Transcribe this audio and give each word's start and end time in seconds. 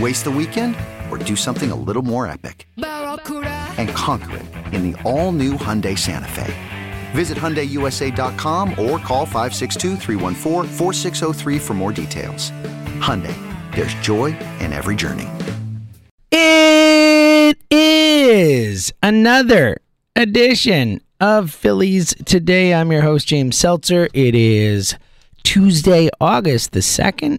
Waste 0.00 0.24
the 0.24 0.30
weekend 0.30 0.74
or 1.08 1.18
do 1.18 1.36
something 1.36 1.70
a 1.70 1.76
little 1.76 2.02
more 2.02 2.26
epic? 2.26 2.66
And 2.76 3.88
conquer 3.90 4.38
it 4.38 4.46
in 4.74 4.90
the 4.90 5.00
all 5.02 5.30
new 5.30 5.52
Hyundai 5.52 5.96
Santa 5.96 6.26
Fe. 6.26 6.52
Visit 7.12 7.38
HyundaiUSA.com 7.38 8.70
or 8.70 8.98
call 8.98 9.24
562 9.24 9.96
for 11.60 11.74
more 11.74 11.92
details. 11.92 12.50
Hyundai, 12.98 13.36
there's 13.72 13.94
joy 13.94 14.36
in 14.58 14.72
every 14.72 14.96
journey. 14.96 15.28
It 16.32 17.56
is 17.70 18.92
another 19.00 19.78
edition 20.16 21.00
of 21.20 21.52
Phillies 21.52 22.16
Today. 22.24 22.74
I'm 22.74 22.90
your 22.90 23.02
host, 23.02 23.28
James 23.28 23.56
Seltzer. 23.56 24.08
It 24.12 24.34
is 24.34 24.96
Tuesday, 25.44 26.10
August 26.20 26.72
the 26.72 26.80
2nd, 26.80 27.38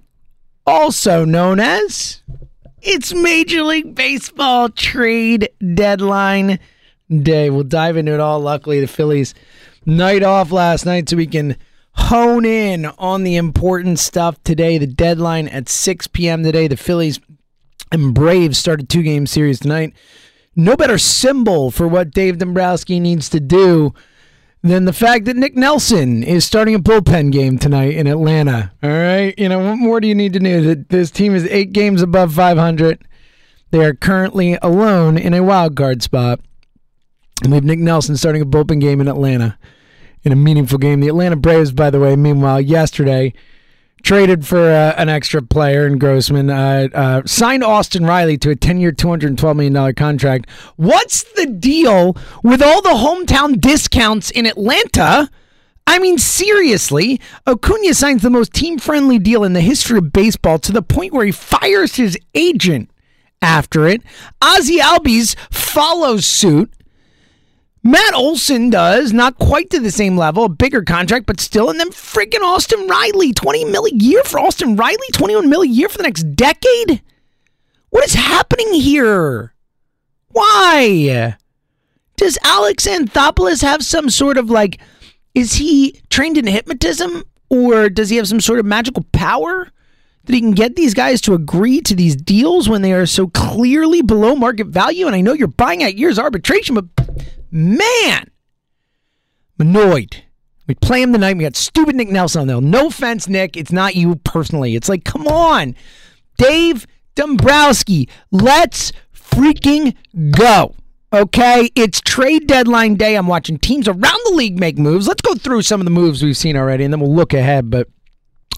also 0.65 1.25
known 1.25 1.59
as 1.59 2.21
it's 2.81 3.13
Major 3.13 3.63
League 3.63 3.95
Baseball 3.95 4.69
trade 4.69 5.49
deadline 5.73 6.59
day. 7.09 7.49
We'll 7.49 7.63
dive 7.63 7.97
into 7.97 8.13
it 8.13 8.19
all. 8.19 8.39
Luckily, 8.39 8.79
the 8.79 8.87
Phillies 8.87 9.33
night 9.85 10.23
off 10.23 10.51
last 10.51 10.85
night 10.85 11.09
so 11.09 11.17
we 11.17 11.27
can 11.27 11.57
hone 11.93 12.45
in 12.45 12.85
on 12.85 13.23
the 13.23 13.35
important 13.35 13.99
stuff 13.99 14.41
today. 14.43 14.77
The 14.77 14.87
deadline 14.87 15.47
at 15.47 15.69
6 15.69 16.07
p.m. 16.07 16.43
today. 16.43 16.67
The 16.67 16.77
Phillies 16.77 17.19
and 17.91 18.13
Braves 18.13 18.57
started 18.57 18.89
two 18.89 19.03
game 19.03 19.27
series 19.27 19.59
tonight. 19.59 19.93
No 20.55 20.75
better 20.75 20.97
symbol 20.97 21.71
for 21.71 21.87
what 21.87 22.11
Dave 22.11 22.37
Dombrowski 22.37 22.99
needs 22.99 23.29
to 23.29 23.39
do 23.39 23.93
than 24.65 24.85
the 24.85 24.93
fact 24.93 25.25
that 25.25 25.35
Nick 25.35 25.55
Nelson 25.55 26.23
is 26.23 26.43
starting 26.43 26.73
a 26.73 26.79
bullpen 26.79 27.31
game 27.31 27.59
tonight 27.59 27.93
in 27.93 28.07
Atlanta. 28.07 28.71
All 28.81 28.89
right. 28.89 29.37
You 29.37 29.47
know, 29.47 29.59
what 29.59 29.75
more 29.75 29.99
do 29.99 30.07
you 30.07 30.15
need 30.15 30.33
to 30.33 30.39
know? 30.39 30.61
That 30.61 30.89
this 30.89 31.11
team 31.11 31.35
is 31.35 31.45
eight 31.45 31.71
games 31.71 32.01
above 32.01 32.33
500. 32.33 33.07
They 33.69 33.85
are 33.85 33.93
currently 33.93 34.57
alone 34.63 35.19
in 35.19 35.35
a 35.35 35.43
wild 35.43 35.75
card 35.75 36.01
spot. 36.01 36.39
And 37.43 37.51
we 37.51 37.57
have 37.57 37.63
Nick 37.63 37.77
Nelson 37.77 38.17
starting 38.17 38.41
a 38.41 38.45
bullpen 38.45 38.81
game 38.81 38.99
in 38.99 39.07
Atlanta 39.07 39.55
in 40.23 40.31
a 40.31 40.35
meaningful 40.35 40.79
game. 40.79 40.99
The 40.99 41.09
Atlanta 41.09 41.35
Braves, 41.35 41.71
by 41.71 41.91
the 41.91 41.99
way, 41.99 42.15
meanwhile, 42.15 42.59
yesterday 42.59 43.33
traded 44.05 44.45
for 44.45 44.71
uh, 44.71 44.93
an 44.97 45.09
extra 45.09 45.41
player 45.41 45.87
in 45.87 45.97
Grossman, 45.97 46.51
uh, 46.51 46.87
uh, 46.93 47.21
signed 47.25 47.63
Austin 47.63 48.05
Riley 48.05 48.37
to 48.37 48.51
a 48.51 48.55
10 48.55 48.79
year, 48.79 48.91
$212 48.91 49.55
million 49.55 49.95
contract. 49.95 50.47
What's 50.75 51.23
the 51.33 51.47
deal 51.47 52.15
with 52.43 52.61
all 52.61 52.83
the 52.83 52.89
hometown 52.89 53.59
discounts 53.59 54.29
in 54.29 54.45
Atlanta? 54.45 55.31
I 55.87 55.97
mean, 55.97 56.19
seriously, 56.19 57.19
Acuna 57.47 57.95
signs 57.95 58.21
the 58.21 58.29
most 58.29 58.53
team 58.53 58.77
friendly 58.77 59.17
deal 59.17 59.43
in 59.43 59.53
the 59.53 59.61
history 59.61 59.97
of 59.97 60.13
baseball 60.13 60.59
to 60.59 60.71
the 60.71 60.83
point 60.83 61.11
where 61.11 61.25
he 61.25 61.31
fires 61.31 61.95
his 61.95 62.17
agent 62.35 62.91
after 63.41 63.87
it. 63.87 64.03
Ozzy 64.39 64.77
Albies 64.77 65.35
follows 65.51 66.25
suit. 66.25 66.71
Matt 67.87 68.15
Olson 68.15 68.71
does, 68.71 69.13
not 69.13 69.37
quite 69.37 69.69
to 69.69 69.79
the 69.79 69.91
same 69.91 70.17
level, 70.17 70.45
a 70.45 70.49
bigger 70.49 70.81
contract, 70.81 71.27
but 71.27 71.39
still. 71.39 71.69
And 71.69 71.79
then 71.79 71.91
freaking 71.91 72.41
Austin 72.41 72.87
Riley, 72.87 73.31
20 73.31 73.65
mil 73.65 73.85
a 73.85 73.91
year 73.91 74.23
for 74.23 74.39
Austin 74.39 74.75
Riley, 74.75 75.07
21 75.13 75.47
mil 75.47 75.61
a 75.61 75.67
year 75.67 75.87
for 75.87 75.97
the 75.97 76.03
next 76.03 76.35
decade? 76.35 77.03
What 77.91 78.03
is 78.03 78.15
happening 78.15 78.73
here? 78.73 79.53
Why? 80.29 81.37
Does 82.17 82.39
Alex 82.43 82.87
Anthopoulos 82.87 83.61
have 83.61 83.85
some 83.85 84.09
sort 84.09 84.39
of 84.39 84.49
like, 84.49 84.79
is 85.35 85.53
he 85.53 86.01
trained 86.09 86.39
in 86.39 86.47
hypnotism 86.47 87.23
or 87.51 87.89
does 87.89 88.09
he 88.09 88.17
have 88.17 88.27
some 88.27 88.41
sort 88.41 88.57
of 88.57 88.65
magical 88.65 89.03
power? 89.11 89.71
that 90.25 90.33
he 90.33 90.41
can 90.41 90.53
get 90.53 90.75
these 90.75 90.95
guys 90.95 91.21
to 91.21 91.35
agree 91.35 91.81
to 91.81 91.93
these 91.93 92.15
deals 92.15 92.67
when 92.67 92.81
they 92.81 92.93
are 92.93 93.05
so 93.05 93.27
clearly 93.27 94.01
below 94.01 94.35
market 94.35 94.65
value. 94.65 95.05
And 95.05 95.15
I 95.15 95.21
know 95.21 95.33
you're 95.33 95.47
buying 95.47 95.83
out 95.83 95.99
years 95.99 96.17
arbitration, 96.17 96.73
but 96.73 96.85
man, 97.51 98.29
I'm 99.59 99.67
annoyed. 99.67 100.23
We 100.67 100.75
play 100.75 101.01
him 101.01 101.13
tonight. 101.13 101.37
We 101.37 101.43
got 101.43 101.55
stupid 101.55 101.95
Nick 101.95 102.09
Nelson 102.09 102.41
on 102.41 102.47
there. 102.47 102.59
No 102.59 102.87
offense, 102.87 103.27
Nick. 103.27 103.55
It's 103.55 103.71
not 103.71 103.95
you 103.95 104.15
personally. 104.17 104.75
It's 104.75 104.89
like, 104.89 105.03
come 105.03 105.27
on, 105.27 105.75
Dave 106.37 106.87
Dombrowski. 107.13 108.09
Let's 108.31 108.91
freaking 109.13 109.95
go. 110.31 110.75
Okay, 111.13 111.69
it's 111.75 112.01
trade 112.01 112.47
deadline 112.47 112.95
day. 112.95 113.15
I'm 113.15 113.27
watching 113.27 113.57
teams 113.57 113.87
around 113.87 114.19
the 114.25 114.33
league 114.33 114.59
make 114.59 114.77
moves. 114.77 115.07
Let's 115.07 115.21
go 115.21 115.35
through 115.35 115.61
some 115.61 115.79
of 115.79 115.85
the 115.85 115.91
moves 115.91 116.21
we've 116.21 116.35
seen 116.35 116.57
already, 116.57 116.83
and 116.83 116.91
then 116.91 116.99
we'll 116.99 117.15
look 117.15 117.33
ahead. 117.33 117.69
But 117.69 117.87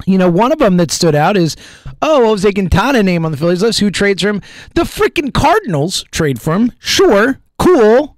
you 0.06 0.18
know, 0.18 0.30
one 0.30 0.52
of 0.52 0.60
them 0.60 0.78
that 0.78 0.92
stood 0.92 1.14
out 1.14 1.38
is, 1.38 1.56
oh, 2.02 2.26
Jose 2.26 2.52
Quintana 2.52 3.04
name 3.04 3.26
on 3.26 3.32
the 3.32 3.38
Phillies 3.38 3.62
list. 3.62 3.80
Who 3.80 3.92
trades 3.92 4.22
for 4.22 4.30
him? 4.30 4.42
The 4.76 4.84
freaking 4.84 5.34
Cardinals 5.34 6.04
trade 6.12 6.42
for 6.42 6.54
him. 6.54 6.72
Sure, 6.80 7.40
cool. 7.60 8.17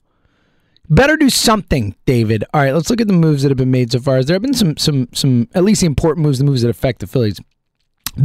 Better 0.90 1.18
do 1.18 1.30
something, 1.30 1.96
David. 2.06 2.44
All 2.54 2.62
right, 2.62 2.74
let's 2.74 2.90
look 2.90 3.00
at 3.02 3.08
the 3.08 3.14
moves 3.14 3.44
that 3.44 3.50
have 3.50 3.58
been 3.58 3.70
made 3.70 3.92
so 3.92 4.00
far. 4.00 4.24
There 4.24 4.34
have 4.34 4.42
been 4.42 4.56
some, 4.56 4.76
some, 4.78 5.08
some 5.14 5.48
at 5.54 5.64
least 5.64 5.82
the 5.82 5.88
important 5.88 6.26
moves, 6.26 6.40
the 6.40 6.46
moves 6.46 6.64
that 6.64 6.70
affect 6.70 7.00
the 7.00 7.08
Phillies. 7.08 7.40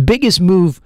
Biggest 0.05 0.41
move 0.41 0.81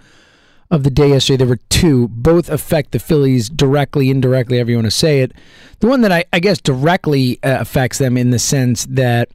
of 0.71 0.83
the 0.83 0.91
day 0.91 1.11
yesterday. 1.11 1.37
There 1.37 1.47
were 1.47 1.61
two. 1.71 2.09
Both 2.09 2.49
affect 2.49 2.91
the 2.91 2.99
Phillies 2.99 3.49
directly, 3.49 4.11
indirectly, 4.11 4.57
however 4.57 4.73
you 4.73 4.77
want 4.77 4.87
to 4.87 4.91
say 4.91 5.21
it. 5.21 5.33
The 5.79 5.87
one 5.87 6.01
that 6.01 6.11
I, 6.11 6.25
I 6.33 6.41
guess 6.41 6.61
directly 6.61 7.43
uh, 7.45 7.61
affects 7.61 7.99
them 7.99 8.17
in 8.17 8.31
the 8.31 8.41
sense 8.41 8.85
that 8.87 9.29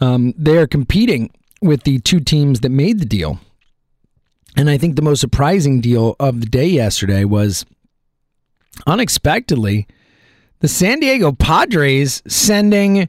um, 0.00 0.34
they 0.36 0.58
are 0.58 0.66
competing 0.66 1.30
with 1.62 1.84
the 1.84 2.00
two 2.00 2.20
teams 2.20 2.60
that 2.60 2.70
made 2.70 2.98
the 2.98 3.06
deal. 3.06 3.38
And 4.56 4.68
I 4.68 4.78
think 4.78 4.96
the 4.96 5.02
most 5.02 5.20
surprising 5.20 5.80
deal 5.80 6.16
of 6.18 6.40
the 6.40 6.46
day 6.46 6.66
yesterday 6.66 7.24
was 7.24 7.64
unexpectedly 8.86 9.86
the 10.60 10.68
San 10.68 11.00
Diego 11.00 11.32
Padres 11.32 12.22
sending 12.26 13.08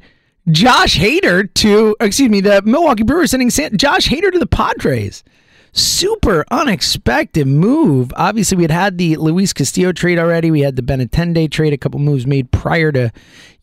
Josh 0.50 0.98
Hader 0.98 1.52
to, 1.56 1.96
excuse 2.00 2.30
me, 2.30 2.42
the 2.42 2.62
Milwaukee 2.64 3.04
Brewers 3.04 3.32
sending 3.32 3.50
San, 3.50 3.78
Josh 3.78 4.08
Hader 4.08 4.32
to 4.32 4.40
the 4.40 4.48
Padres. 4.48 5.24
Super 5.72 6.46
unexpected 6.50 7.46
move. 7.46 8.12
Obviously, 8.16 8.58
we 8.58 8.64
had 8.64 8.72
had 8.72 8.98
the 8.98 9.18
Luis 9.18 9.54
Castillo 9.54 9.92
trade 9.92 10.18
already. 10.18 10.50
We 10.50 10.62
had 10.62 10.76
the 10.76 10.82
Benintendi 10.82 11.52
trade, 11.52 11.74
a 11.74 11.78
couple 11.78 12.00
moves 12.00 12.26
made 12.26 12.52
prior 12.52 12.92
to 12.92 13.12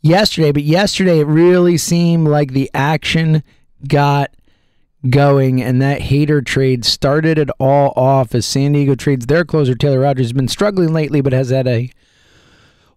yesterday. 0.02 0.52
But 0.52 0.62
yesterday, 0.62 1.18
it 1.18 1.26
really 1.26 1.76
seemed 1.76 2.28
like 2.28 2.52
the 2.52 2.70
action 2.72 3.42
got 3.88 4.30
going, 5.10 5.60
and 5.60 5.82
that 5.82 6.00
Hader 6.02 6.44
trade 6.44 6.84
started 6.84 7.38
it 7.38 7.50
all 7.58 7.92
off 7.96 8.34
as 8.36 8.46
San 8.46 8.72
Diego 8.72 8.94
trades 8.94 9.26
their 9.26 9.44
closer. 9.44 9.74
Taylor 9.74 10.00
Rogers 10.00 10.26
has 10.26 10.32
been 10.32 10.48
struggling 10.48 10.92
lately, 10.92 11.20
but 11.20 11.32
has 11.32 11.50
had 11.50 11.66
a 11.66 11.90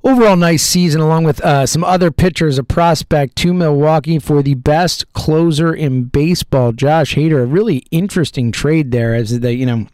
overall 0.04 0.36
nice 0.36 0.64
season, 0.64 1.02
along 1.02 1.24
with 1.24 1.42
uh, 1.42 1.66
some 1.66 1.84
other 1.84 2.12
pitchers, 2.12 2.58
a 2.58 2.64
prospect 2.64 3.36
to 3.38 3.54
Milwaukee 3.54 4.20
for 4.20 4.42
the 4.42 4.56
best 4.56 5.12
closer 5.14 5.74
in 5.74 6.06
baseball. 6.06 6.72
Josh 6.72 7.16
Hader, 7.16 7.44
a 7.44 7.46
really 7.46 7.86
interesting 7.92 8.52
trade 8.52 8.92
there, 8.92 9.14
as 9.14 9.40
the 9.40 9.54
you 9.54 9.66
know, 9.66 9.88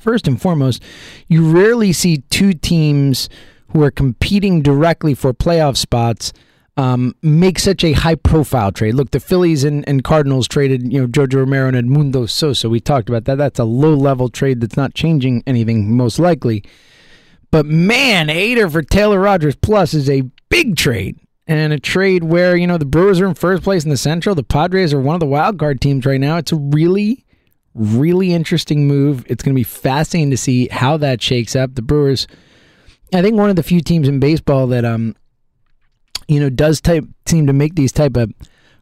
first 0.00 0.28
and 0.28 0.40
foremost, 0.40 0.82
you 1.28 1.50
rarely 1.50 1.92
see 1.92 2.18
two 2.30 2.52
teams 2.52 3.28
who 3.72 3.82
are 3.82 3.90
competing 3.90 4.62
directly 4.62 5.14
for 5.14 5.32
playoff 5.32 5.76
spots. 5.76 6.32
Um, 6.78 7.14
make 7.22 7.58
such 7.58 7.82
a 7.84 7.94
high 7.94 8.16
profile 8.16 8.70
trade. 8.70 8.96
Look, 8.96 9.10
the 9.10 9.18
Phillies 9.18 9.64
and, 9.64 9.82
and 9.88 10.04
Cardinals 10.04 10.46
traded, 10.46 10.92
you 10.92 11.00
know, 11.00 11.06
Jojo 11.06 11.36
Romero 11.36 11.68
and 11.68 11.74
Edmundo 11.74 12.28
Sosa. 12.28 12.68
We 12.68 12.80
talked 12.80 13.08
about 13.08 13.24
that. 13.24 13.38
That's 13.38 13.58
a 13.58 13.64
low 13.64 13.94
level 13.94 14.28
trade 14.28 14.60
that's 14.60 14.76
not 14.76 14.92
changing 14.92 15.42
anything, 15.46 15.96
most 15.96 16.18
likely. 16.18 16.62
But 17.50 17.66
man, 17.66 18.28
Hader 18.28 18.70
for 18.70 18.82
Taylor 18.82 19.20
Rogers 19.20 19.56
Plus 19.56 19.94
is 19.94 20.10
a 20.10 20.22
big 20.48 20.76
trade. 20.76 21.18
And 21.48 21.72
a 21.72 21.78
trade 21.78 22.24
where, 22.24 22.56
you 22.56 22.66
know, 22.66 22.76
the 22.76 22.84
Brewers 22.84 23.20
are 23.20 23.26
in 23.26 23.34
first 23.34 23.62
place 23.62 23.84
in 23.84 23.90
the 23.90 23.96
Central. 23.96 24.34
The 24.34 24.42
Padres 24.42 24.92
are 24.92 25.00
one 25.00 25.14
of 25.14 25.20
the 25.20 25.26
wild 25.26 25.60
card 25.60 25.80
teams 25.80 26.04
right 26.04 26.20
now. 26.20 26.38
It's 26.38 26.50
a 26.50 26.56
really, 26.56 27.24
really 27.72 28.32
interesting 28.32 28.88
move. 28.88 29.24
It's 29.28 29.44
going 29.44 29.54
to 29.54 29.58
be 29.58 29.62
fascinating 29.62 30.32
to 30.32 30.36
see 30.36 30.66
how 30.68 30.96
that 30.96 31.22
shakes 31.22 31.54
up. 31.54 31.76
The 31.76 31.82
Brewers, 31.82 32.26
I 33.14 33.22
think, 33.22 33.36
one 33.36 33.48
of 33.48 33.54
the 33.54 33.62
few 33.62 33.80
teams 33.80 34.08
in 34.08 34.18
baseball 34.18 34.66
that, 34.68 34.84
um, 34.84 35.14
you 36.26 36.40
know, 36.40 36.50
does 36.50 36.80
type 36.80 37.04
seem 37.26 37.46
to 37.46 37.52
make 37.52 37.76
these 37.76 37.92
type 37.92 38.16
of 38.16 38.32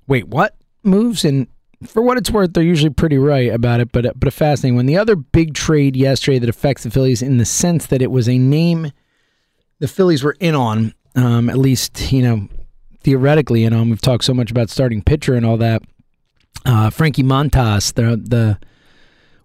wait 0.07 0.29
what 0.29 0.57
moves. 0.83 1.23
And 1.27 1.49
for 1.89 2.03
what 2.03 2.19
it's 2.19 2.31
worth, 2.31 2.53
they're 2.53 2.63
usually 2.63 2.91
pretty 2.91 3.19
right 3.19 3.53
about 3.53 3.81
it, 3.81 3.93
but 3.93 4.19
but 4.19 4.29
a 4.29 4.31
fascinating 4.31 4.77
one. 4.77 4.87
The 4.87 4.97
other 4.97 5.17
big 5.17 5.55
trade 5.55 5.97
yesterday 5.97 6.39
that 6.39 6.49
affects 6.49 6.83
the 6.83 6.91
Phillies 6.91 7.23
in 7.23 7.39
the 7.39 7.45
sense 7.45 7.87
that 7.87 8.03
it 8.03 8.11
was 8.11 8.29
a 8.29 8.39
name 8.39 8.93
the 9.79 9.89
Phillies 9.89 10.23
were 10.23 10.37
in 10.41 10.55
on, 10.55 10.95
um, 11.15 11.51
at 11.51 11.59
least 11.59 12.13
you 12.13 12.23
know 12.23 12.49
theoretically 13.01 13.65
in 13.65 13.73
on. 13.73 13.91
We've 13.91 14.01
talked 14.01 14.25
so 14.25 14.35
much 14.35 14.51
about 14.51 14.71
starting 14.71 15.03
pitcher 15.03 15.35
and 15.35 15.45
all 15.45 15.57
that. 15.59 15.83
Uh, 16.65 16.91
Frankie 16.91 17.23
Montas, 17.23 17.93
the 17.95 18.17
the 18.17 18.59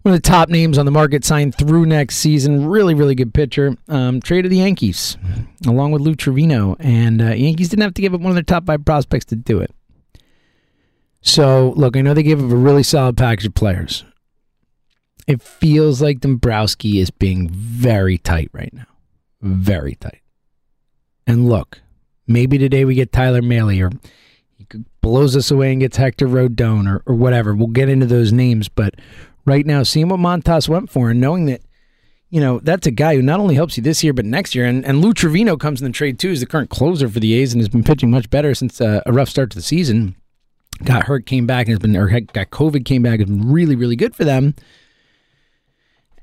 one 0.03 0.15
of 0.15 0.21
the 0.21 0.29
top 0.29 0.47
names 0.47 0.77
on 0.77 0.85
the 0.85 0.91
market, 0.91 1.25
signed 1.25 1.55
through 1.55 1.85
next 1.85 2.17
season. 2.17 2.65
Really, 2.67 2.93
really 2.93 3.15
good 3.15 3.33
pitcher. 3.33 3.75
Um, 3.89 4.21
traded 4.21 4.51
the 4.51 4.57
Yankees 4.57 5.17
along 5.67 5.91
with 5.91 6.01
Lou 6.01 6.15
Trivino, 6.15 6.77
and 6.79 7.21
uh, 7.21 7.33
Yankees 7.33 7.69
didn't 7.69 7.83
have 7.83 7.93
to 7.95 8.01
give 8.01 8.13
up 8.13 8.21
one 8.21 8.31
of 8.31 8.35
their 8.35 8.43
top 8.43 8.65
five 8.65 8.85
prospects 8.85 9.25
to 9.25 9.35
do 9.35 9.59
it. 9.59 9.75
So, 11.21 11.73
look, 11.75 11.97
I 11.97 12.01
know 12.01 12.13
they 12.13 12.23
gave 12.23 12.43
up 12.43 12.51
a 12.51 12.55
really 12.55 12.83
solid 12.83 13.17
package 13.17 13.47
of 13.47 13.53
players. 13.53 14.05
It 15.27 15.41
feels 15.41 16.01
like 16.01 16.21
Dombrowski 16.21 16.99
is 16.99 17.11
being 17.11 17.49
very 17.49 18.17
tight 18.17 18.49
right 18.53 18.73
now. 18.73 18.87
Very 19.41 19.95
tight. 19.95 20.21
And 21.27 21.47
look, 21.47 21.81
maybe 22.25 22.57
today 22.57 22.85
we 22.85 22.95
get 22.95 23.11
Tyler 23.11 23.41
Mahle 23.41 23.79
or 23.81 23.91
he 24.57 24.65
blows 25.01 25.35
us 25.35 25.51
away 25.51 25.71
and 25.71 25.81
gets 25.81 25.97
Hector 25.97 26.27
Rodon 26.27 26.87
or, 26.87 27.03
or 27.05 27.15
whatever. 27.15 27.53
We'll 27.53 27.67
get 27.67 27.89
into 27.89 28.05
those 28.05 28.31
names. 28.31 28.69
But 28.69 28.95
right 29.45 29.65
now, 29.65 29.83
seeing 29.83 30.09
what 30.09 30.19
Montas 30.19 30.67
went 30.67 30.89
for 30.89 31.11
and 31.11 31.21
knowing 31.21 31.45
that, 31.45 31.61
you 32.29 32.41
know, 32.41 32.59
that's 32.59 32.87
a 32.87 32.91
guy 32.91 33.15
who 33.15 33.21
not 33.21 33.39
only 33.39 33.55
helps 33.55 33.77
you 33.77 33.83
this 33.83 34.03
year, 34.03 34.13
but 34.13 34.25
next 34.25 34.55
year. 34.55 34.65
And, 34.65 34.83
and 34.85 35.01
Lou 35.01 35.13
Trivino 35.13 35.59
comes 35.59 35.81
in 35.81 35.85
the 35.85 35.93
trade 35.93 36.17
too, 36.17 36.31
as 36.31 36.39
the 36.39 36.45
current 36.45 36.69
closer 36.69 37.07
for 37.07 37.19
the 37.19 37.33
A's 37.35 37.53
and 37.53 37.61
has 37.61 37.69
been 37.69 37.83
pitching 37.83 38.09
much 38.09 38.29
better 38.29 38.55
since 38.55 38.81
uh, 38.81 39.01
a 39.05 39.13
rough 39.13 39.29
start 39.29 39.51
to 39.51 39.57
the 39.57 39.61
season 39.61 40.15
got 40.83 41.03
hurt, 41.03 41.25
came 41.25 41.45
back, 41.45 41.67
and 41.67 41.73
has 41.73 41.79
been, 41.79 41.95
or 41.95 42.07
got 42.07 42.49
COVID, 42.49 42.85
came 42.85 43.03
back, 43.03 43.19
has 43.19 43.29
been 43.29 43.51
really, 43.51 43.75
really 43.75 43.95
good 43.95 44.15
for 44.15 44.23
them. 44.23 44.55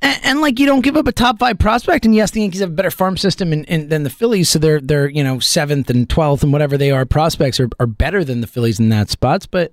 And, 0.03 0.21
and, 0.25 0.41
like 0.41 0.59
you 0.59 0.67
don't 0.67 0.83
give 0.83 0.97
up 0.97 1.07
a 1.07 1.13
top 1.13 1.39
five 1.39 1.59
prospect, 1.59 2.05
and 2.05 2.15
yes, 2.15 2.31
the 2.31 2.41
Yankees 2.41 2.61
have 2.61 2.71
a 2.71 2.75
better 2.75 2.91
farm 2.91 3.17
system 3.17 3.53
in, 3.53 3.89
than 3.89 4.03
the 4.03 4.11
Phillies, 4.11 4.51
so 4.51 4.59
they're 4.59 4.81
they're 4.81 5.09
you 5.09 5.25
know 5.25 5.39
seventh 5.39 5.89
and 5.89 6.09
twelfth 6.09 6.43
and 6.43 6.53
whatever 6.53 6.77
they 6.77 6.91
are 6.91 7.07
prospects 7.07 7.59
are, 7.59 7.71
are 7.81 7.87
better 7.87 8.23
than 8.23 8.43
the 8.43 8.47
Phillies 8.47 8.79
in 8.79 8.91
that 8.91 9.09
spots. 9.09 9.47
But 9.47 9.73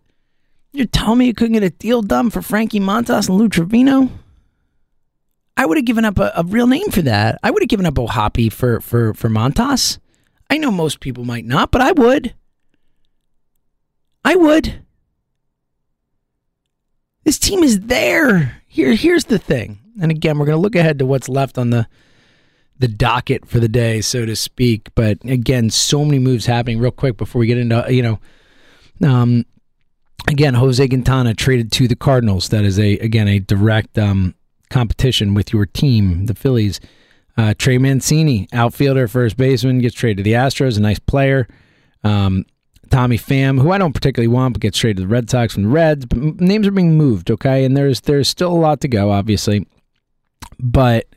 you're 0.71 0.88
telling 0.88 1.19
me 1.19 1.25
you 1.25 1.33
couldn't 1.33 1.53
get 1.53 1.63
a 1.63 1.69
deal 1.69 2.01
done 2.01 2.30
for 2.30 2.41
Frankie 2.41 2.80
Montas 2.80 3.27
and 3.27 3.38
Lou 3.38 3.50
Trivino? 3.50 4.09
I 5.57 5.65
would 5.65 5.77
have 5.77 5.85
given 5.85 6.06
up 6.06 6.18
a, 6.18 6.31
a 6.35 6.44
real 6.44 6.68
name 6.68 6.89
for 6.89 7.01
that. 7.01 7.38
I 7.44 7.51
would 7.51 7.62
have 7.62 7.69
given 7.69 7.85
up 7.85 8.00
O'Hoppe 8.00 8.51
for 8.51 8.80
for 8.80 9.13
for 9.13 9.30
Montas. 9.30 10.00
I 10.50 10.57
know 10.57 10.71
most 10.71 11.00
people 11.00 11.25
might 11.25 11.45
not, 11.45 11.69
but 11.69 11.81
I 11.81 11.91
would. 11.91 12.33
I 14.23 14.35
would. 14.35 14.83
This 17.23 17.39
team 17.39 17.63
is 17.63 17.81
there. 17.81 18.61
Here, 18.67 18.93
here's 18.93 19.25
the 19.25 19.39
thing. 19.39 19.79
And 20.01 20.11
again, 20.11 20.37
we're 20.37 20.45
going 20.45 20.57
to 20.57 20.61
look 20.61 20.75
ahead 20.75 20.99
to 20.99 21.05
what's 21.05 21.29
left 21.29 21.57
on 21.57 21.69
the 21.69 21.87
the 22.79 22.87
docket 22.87 23.47
for 23.47 23.59
the 23.59 23.67
day, 23.67 24.01
so 24.01 24.25
to 24.25 24.35
speak. 24.35 24.89
But 24.95 25.23
again, 25.23 25.69
so 25.69 26.03
many 26.03 26.19
moves 26.19 26.47
happening. 26.47 26.79
Real 26.79 26.91
quick 26.91 27.17
before 27.17 27.39
we 27.39 27.47
get 27.47 27.57
into 27.57 27.85
you 27.89 28.01
know, 28.01 28.19
um, 29.07 29.45
again, 30.27 30.55
Jose 30.55 30.85
Quintana 30.87 31.33
traded 31.35 31.71
to 31.73 31.87
the 31.87 31.95
Cardinals. 31.95 32.49
That 32.49 32.65
is 32.65 32.79
a 32.79 32.97
again 32.97 33.27
a 33.27 33.39
direct 33.39 33.97
um, 33.97 34.33
competition 34.69 35.33
with 35.33 35.53
your 35.53 35.65
team, 35.65 36.25
the 36.25 36.35
Phillies. 36.35 36.79
Uh, 37.35 37.53
Trey 37.57 37.79
Mancini, 37.79 38.47
outfielder, 38.53 39.07
first 39.07 39.37
baseman, 39.37 39.79
gets 39.79 39.95
traded 39.95 40.17
to 40.17 40.23
the 40.23 40.33
Astros. 40.33 40.77
A 40.77 40.81
nice 40.81 40.99
player. 40.99 41.47
Um, 42.03 42.45
Tommy 42.94 43.18
Pham, 43.18 43.60
who 43.60 43.72
I 43.72 43.80
don't 43.80 43.94
particularly 43.94 44.28
want, 44.28 44.54
but 44.54 44.62
gets 44.62 44.78
traded 44.78 44.98
to 44.98 45.01
the 45.04 45.07
Red 45.07 45.28
Sox 45.28 45.56
from 45.56 45.63
the 45.63 45.69
Reds. 45.69 46.06
But 46.06 46.40
names 46.40 46.68
are 46.68 46.72
being 46.72 46.95
moved, 46.95 47.31
okay, 47.31 47.66
and 47.66 47.75
there's 47.75 48.01
there's 48.01 48.30
still 48.30 48.51
a 48.51 48.54
lot 48.54 48.81
to 48.81 48.88
go, 48.88 49.10
obviously, 49.10 49.66
but 50.60 51.07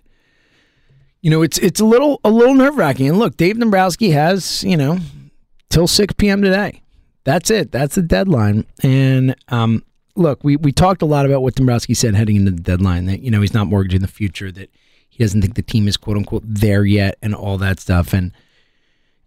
you 1.21 1.31
know 1.31 1.43
it's 1.43 1.59
it's 1.59 1.79
a 1.79 1.85
little 1.85 2.19
a 2.25 2.31
little 2.31 2.55
nerve 2.55 2.79
wracking. 2.79 3.11
And 3.11 3.19
look, 3.19 3.37
Dave 3.37 3.59
Dombrowski 3.59 4.11
has 4.11 4.65
you 4.65 4.79
know 4.79 5.01
till 5.69 5.87
six 5.87 6.15
p.m. 6.15 6.41
today. 6.41 6.83
That's 7.25 7.51
it. 7.51 7.73
That's 7.73 7.97
the 7.97 8.03
deadline. 8.03 8.65
And 8.83 9.37
um, 9.49 9.85
look, 10.15 10.43
we 10.43 10.57
we 10.57 10.73
talked 10.73 11.03
a 11.03 11.07
lot 11.07 11.27
about 11.27 11.43
what 11.43 11.57
Dombrowski 11.57 11.93
said 11.93 12.15
heading 12.15 12.37
into 12.37 12.53
the 12.53 12.63
deadline 12.63 13.05
that 13.05 13.21
you 13.21 13.31
know 13.31 13.43
he's 13.43 13.53
not 13.53 13.67
mortgaging 13.67 14.01
the 14.01 14.09
future, 14.09 14.51
that 14.51 14.71
he 15.11 15.23
doesn't 15.23 15.43
think 15.43 15.57
the 15.57 15.63
team 15.63 15.89
is 15.89 15.99
quote 15.99 16.17
unquote 16.17 16.43
there 16.47 16.87
yet, 16.87 17.19
and 17.21 17.35
all 17.35 17.59
that 17.59 17.81
stuff, 17.81 18.15
and 18.15 18.33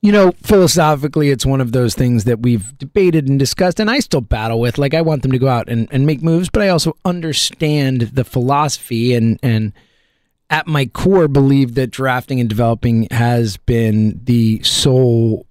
you 0.01 0.11
know, 0.11 0.31
philosophically, 0.43 1.29
it's 1.29 1.45
one 1.45 1.59
of 1.59 1.73
those 1.73 1.93
things 1.93 2.23
that 2.23 2.39
we've 2.41 2.77
debated 2.77 3.27
and 3.27 3.37
discussed, 3.37 3.79
and 3.79 3.89
I 3.89 3.99
still 3.99 4.21
battle 4.21 4.59
with. 4.59 4.77
Like, 4.77 4.93
I 4.93 5.01
want 5.01 5.23
them 5.23 5.31
to 5.31 5.39
go 5.39 5.49
out 5.49 5.67
and, 5.67 5.89
and 5.91 6.05
make 6.05 6.21
moves, 6.21 6.49
but 6.49 6.61
I 6.61 6.69
also 6.69 6.95
understand 7.03 8.01
the 8.01 8.23
philosophy 8.23 9.13
and, 9.13 9.39
and 9.43 9.73
at 10.49 10.67
my 10.67 10.85
core 10.85 11.27
believe 11.27 11.75
that 11.75 11.91
drafting 11.91 12.39
and 12.39 12.47
developing 12.47 13.07
has 13.11 13.57
been 13.57 14.21
the 14.23 14.63
sole 14.63 15.45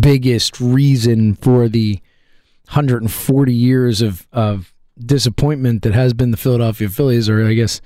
biggest 0.00 0.60
reason 0.60 1.34
for 1.34 1.68
the 1.68 2.00
140 2.66 3.52
years 3.52 4.00
of, 4.00 4.26
of 4.32 4.72
disappointment 4.98 5.82
that 5.82 5.94
has 5.94 6.14
been 6.14 6.30
the 6.30 6.36
Philadelphia 6.36 6.88
Phillies, 6.88 7.28
or 7.28 7.44
I 7.44 7.54
guess, 7.54 7.80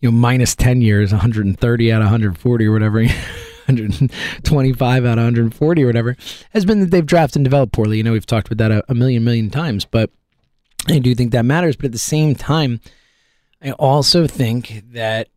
you 0.00 0.10
know, 0.10 0.16
minus 0.16 0.56
10 0.56 0.80
years, 0.80 1.12
130 1.12 1.92
out 1.92 2.00
of 2.00 2.06
140 2.06 2.66
or 2.66 2.72
whatever. 2.72 3.04
125 3.66 5.04
out 5.04 5.18
of 5.18 5.24
140 5.24 5.82
or 5.82 5.86
whatever, 5.86 6.16
has 6.50 6.64
been 6.64 6.80
that 6.80 6.90
they've 6.90 7.06
drafted 7.06 7.36
and 7.36 7.44
developed 7.44 7.72
poorly. 7.72 7.98
You 7.98 8.02
know, 8.02 8.12
we've 8.12 8.26
talked 8.26 8.50
about 8.50 8.58
that 8.58 8.70
a, 8.70 8.84
a 8.88 8.94
million, 8.94 9.24
million 9.24 9.50
times, 9.50 9.84
but 9.84 10.10
I 10.88 10.98
do 10.98 11.14
think 11.14 11.32
that 11.32 11.44
matters. 11.44 11.76
But 11.76 11.86
at 11.86 11.92
the 11.92 11.98
same 11.98 12.34
time, 12.34 12.80
I 13.62 13.72
also 13.72 14.26
think 14.26 14.84
that, 14.92 15.28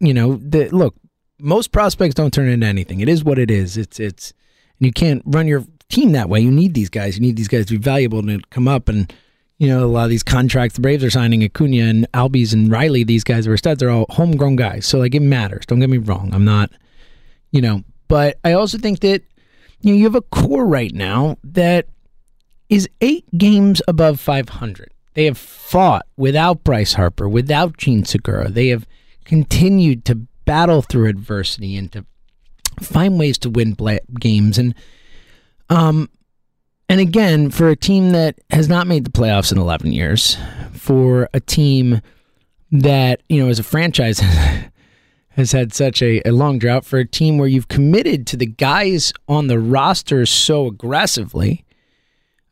you 0.00 0.14
know, 0.14 0.36
that 0.36 0.72
look, 0.72 0.96
most 1.38 1.72
prospects 1.72 2.14
don't 2.14 2.32
turn 2.32 2.48
into 2.48 2.66
anything. 2.66 3.00
It 3.00 3.08
is 3.08 3.22
what 3.22 3.38
it 3.38 3.50
is. 3.50 3.76
It's, 3.76 4.00
it's, 4.00 4.32
and 4.78 4.86
you 4.86 4.92
can't 4.92 5.22
run 5.26 5.46
your 5.46 5.64
team 5.88 6.12
that 6.12 6.28
way. 6.28 6.40
You 6.40 6.50
need 6.50 6.74
these 6.74 6.90
guys. 6.90 7.16
You 7.16 7.22
need 7.22 7.36
these 7.36 7.48
guys 7.48 7.66
to 7.66 7.74
be 7.74 7.78
valuable 7.78 8.18
and 8.18 8.42
to 8.42 8.48
come 8.50 8.68
up 8.68 8.88
and, 8.88 9.12
you 9.58 9.68
know, 9.68 9.84
a 9.84 9.86
lot 9.86 10.04
of 10.04 10.10
these 10.10 10.22
contracts 10.22 10.76
the 10.76 10.82
Braves 10.82 11.02
are 11.02 11.10
signing, 11.10 11.42
Acuna 11.42 11.84
and 11.84 12.12
Albies 12.12 12.52
and 12.52 12.70
Riley, 12.70 13.04
these 13.04 13.24
guys 13.24 13.46
are 13.46 13.56
studs, 13.56 13.80
they're 13.80 13.90
all 13.90 14.06
homegrown 14.10 14.56
guys. 14.56 14.84
So, 14.84 14.98
like, 14.98 15.14
it 15.14 15.20
matters. 15.20 15.64
Don't 15.66 15.80
get 15.80 15.88
me 15.88 15.98
wrong. 15.98 16.30
I'm 16.34 16.44
not 16.44 16.70
you 17.56 17.62
know. 17.62 17.82
But 18.08 18.38
I 18.44 18.52
also 18.52 18.78
think 18.78 19.00
that 19.00 19.22
you 19.80 19.92
know 19.92 19.96
you 19.96 20.04
have 20.04 20.14
a 20.14 20.20
core 20.20 20.66
right 20.66 20.92
now 20.92 21.38
that 21.42 21.86
is 22.68 22.88
eight 23.00 23.24
games 23.36 23.80
above 23.88 24.20
500. 24.20 24.92
They 25.14 25.24
have 25.24 25.38
fought 25.38 26.06
without 26.16 26.62
Bryce 26.62 26.92
Harper, 26.92 27.28
without 27.28 27.78
Jean 27.78 28.04
Segura. 28.04 28.50
They 28.50 28.68
have 28.68 28.86
continued 29.24 30.04
to 30.04 30.26
battle 30.44 30.82
through 30.82 31.08
adversity 31.08 31.76
and 31.76 31.90
to 31.92 32.04
find 32.80 33.18
ways 33.18 33.38
to 33.38 33.50
win 33.50 33.76
games. 34.20 34.58
And 34.58 34.74
um, 35.70 36.10
and 36.88 37.00
again, 37.00 37.50
for 37.50 37.68
a 37.68 37.76
team 37.76 38.10
that 38.10 38.38
has 38.50 38.68
not 38.68 38.86
made 38.86 39.04
the 39.04 39.10
playoffs 39.10 39.50
in 39.50 39.58
11 39.58 39.92
years, 39.92 40.36
for 40.72 41.28
a 41.34 41.40
team 41.40 42.00
that 42.70 43.22
you 43.28 43.42
know 43.42 43.48
as 43.48 43.58
a 43.58 43.64
franchise 43.64 44.20
has 45.36 45.52
had 45.52 45.74
such 45.74 46.02
a, 46.02 46.26
a 46.26 46.32
long 46.32 46.58
drought 46.58 46.84
for 46.84 46.98
a 46.98 47.06
team 47.06 47.36
where 47.36 47.46
you've 47.46 47.68
committed 47.68 48.26
to 48.26 48.36
the 48.38 48.46
guys 48.46 49.12
on 49.28 49.48
the 49.48 49.58
roster 49.58 50.24
so 50.24 50.66
aggressively. 50.66 51.64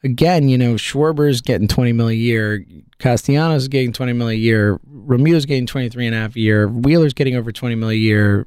Again, 0.03 0.51
you 0.51 0.59
know, 0.59 0.75
Schwarber's 0.75 1.41
getting 1.41 1.67
20 1.67 1.93
mil 1.93 2.09
a 2.09 2.13
year, 2.13 2.63
Castellanos 2.99 3.69
getting 3.69 3.95
20 3.95 4.13
mil 4.13 4.29
a 4.29 4.35
year, 4.35 4.79
Realmuto's 4.87 5.47
getting 5.47 5.67
23 5.67 6.07
and 6.07 6.15
a 6.15 6.19
half 6.19 6.37
a 6.37 6.41
year, 6.41 6.69
Wheeler's 6.69 7.15
getting 7.15 7.37
over 7.37 7.51
20 7.51 7.75
mil 7.75 7.89
a 7.89 7.95
year, 7.95 8.47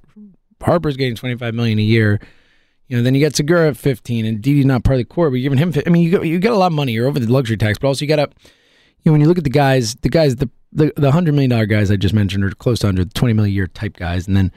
Harper's 0.61 0.97
getting 0.97 1.15
25 1.15 1.55
million 1.55 1.79
a 1.79 1.83
year. 1.83 2.19
You 2.87 2.97
know, 2.97 3.03
then 3.03 3.15
you 3.15 3.21
got 3.21 3.35
Segura 3.35 3.69
at 3.69 3.77
15, 3.77 4.25
and 4.25 4.41
Didi's 4.41 4.65
not 4.65 4.83
part 4.83 4.95
of 4.95 4.99
the 4.99 5.13
core, 5.13 5.29
but 5.29 5.37
you're 5.37 5.51
giving 5.51 5.57
him. 5.57 5.73
I 5.85 5.89
mean, 5.89 6.03
you 6.03 6.11
got 6.11 6.21
you 6.21 6.39
got 6.39 6.53
a 6.53 6.57
lot 6.57 6.67
of 6.67 6.73
money. 6.73 6.93
You're 6.93 7.07
over 7.07 7.19
the 7.19 7.27
luxury 7.27 7.57
tax, 7.57 7.77
but 7.79 7.87
also 7.87 8.05
you 8.05 8.07
got 8.07 8.17
to. 8.17 8.29
You 9.03 9.09
know, 9.09 9.11
when 9.13 9.21
you 9.21 9.27
look 9.27 9.37
at 9.37 9.43
the 9.43 9.49
guys, 9.49 9.95
the 9.95 10.09
guys, 10.09 10.37
the 10.37 10.49
the, 10.71 10.91
the 10.95 11.11
hundred 11.11 11.33
million 11.33 11.49
dollar 11.49 11.65
guys 11.65 11.91
I 11.91 11.95
just 11.95 12.13
mentioned 12.13 12.43
are 12.43 12.51
close 12.51 12.79
to 12.79 12.87
under 12.87 13.05
twenty 13.05 13.33
million 13.33 13.55
year 13.55 13.67
type 13.67 13.95
guys, 13.95 14.27
and 14.27 14.35
then 14.35 14.51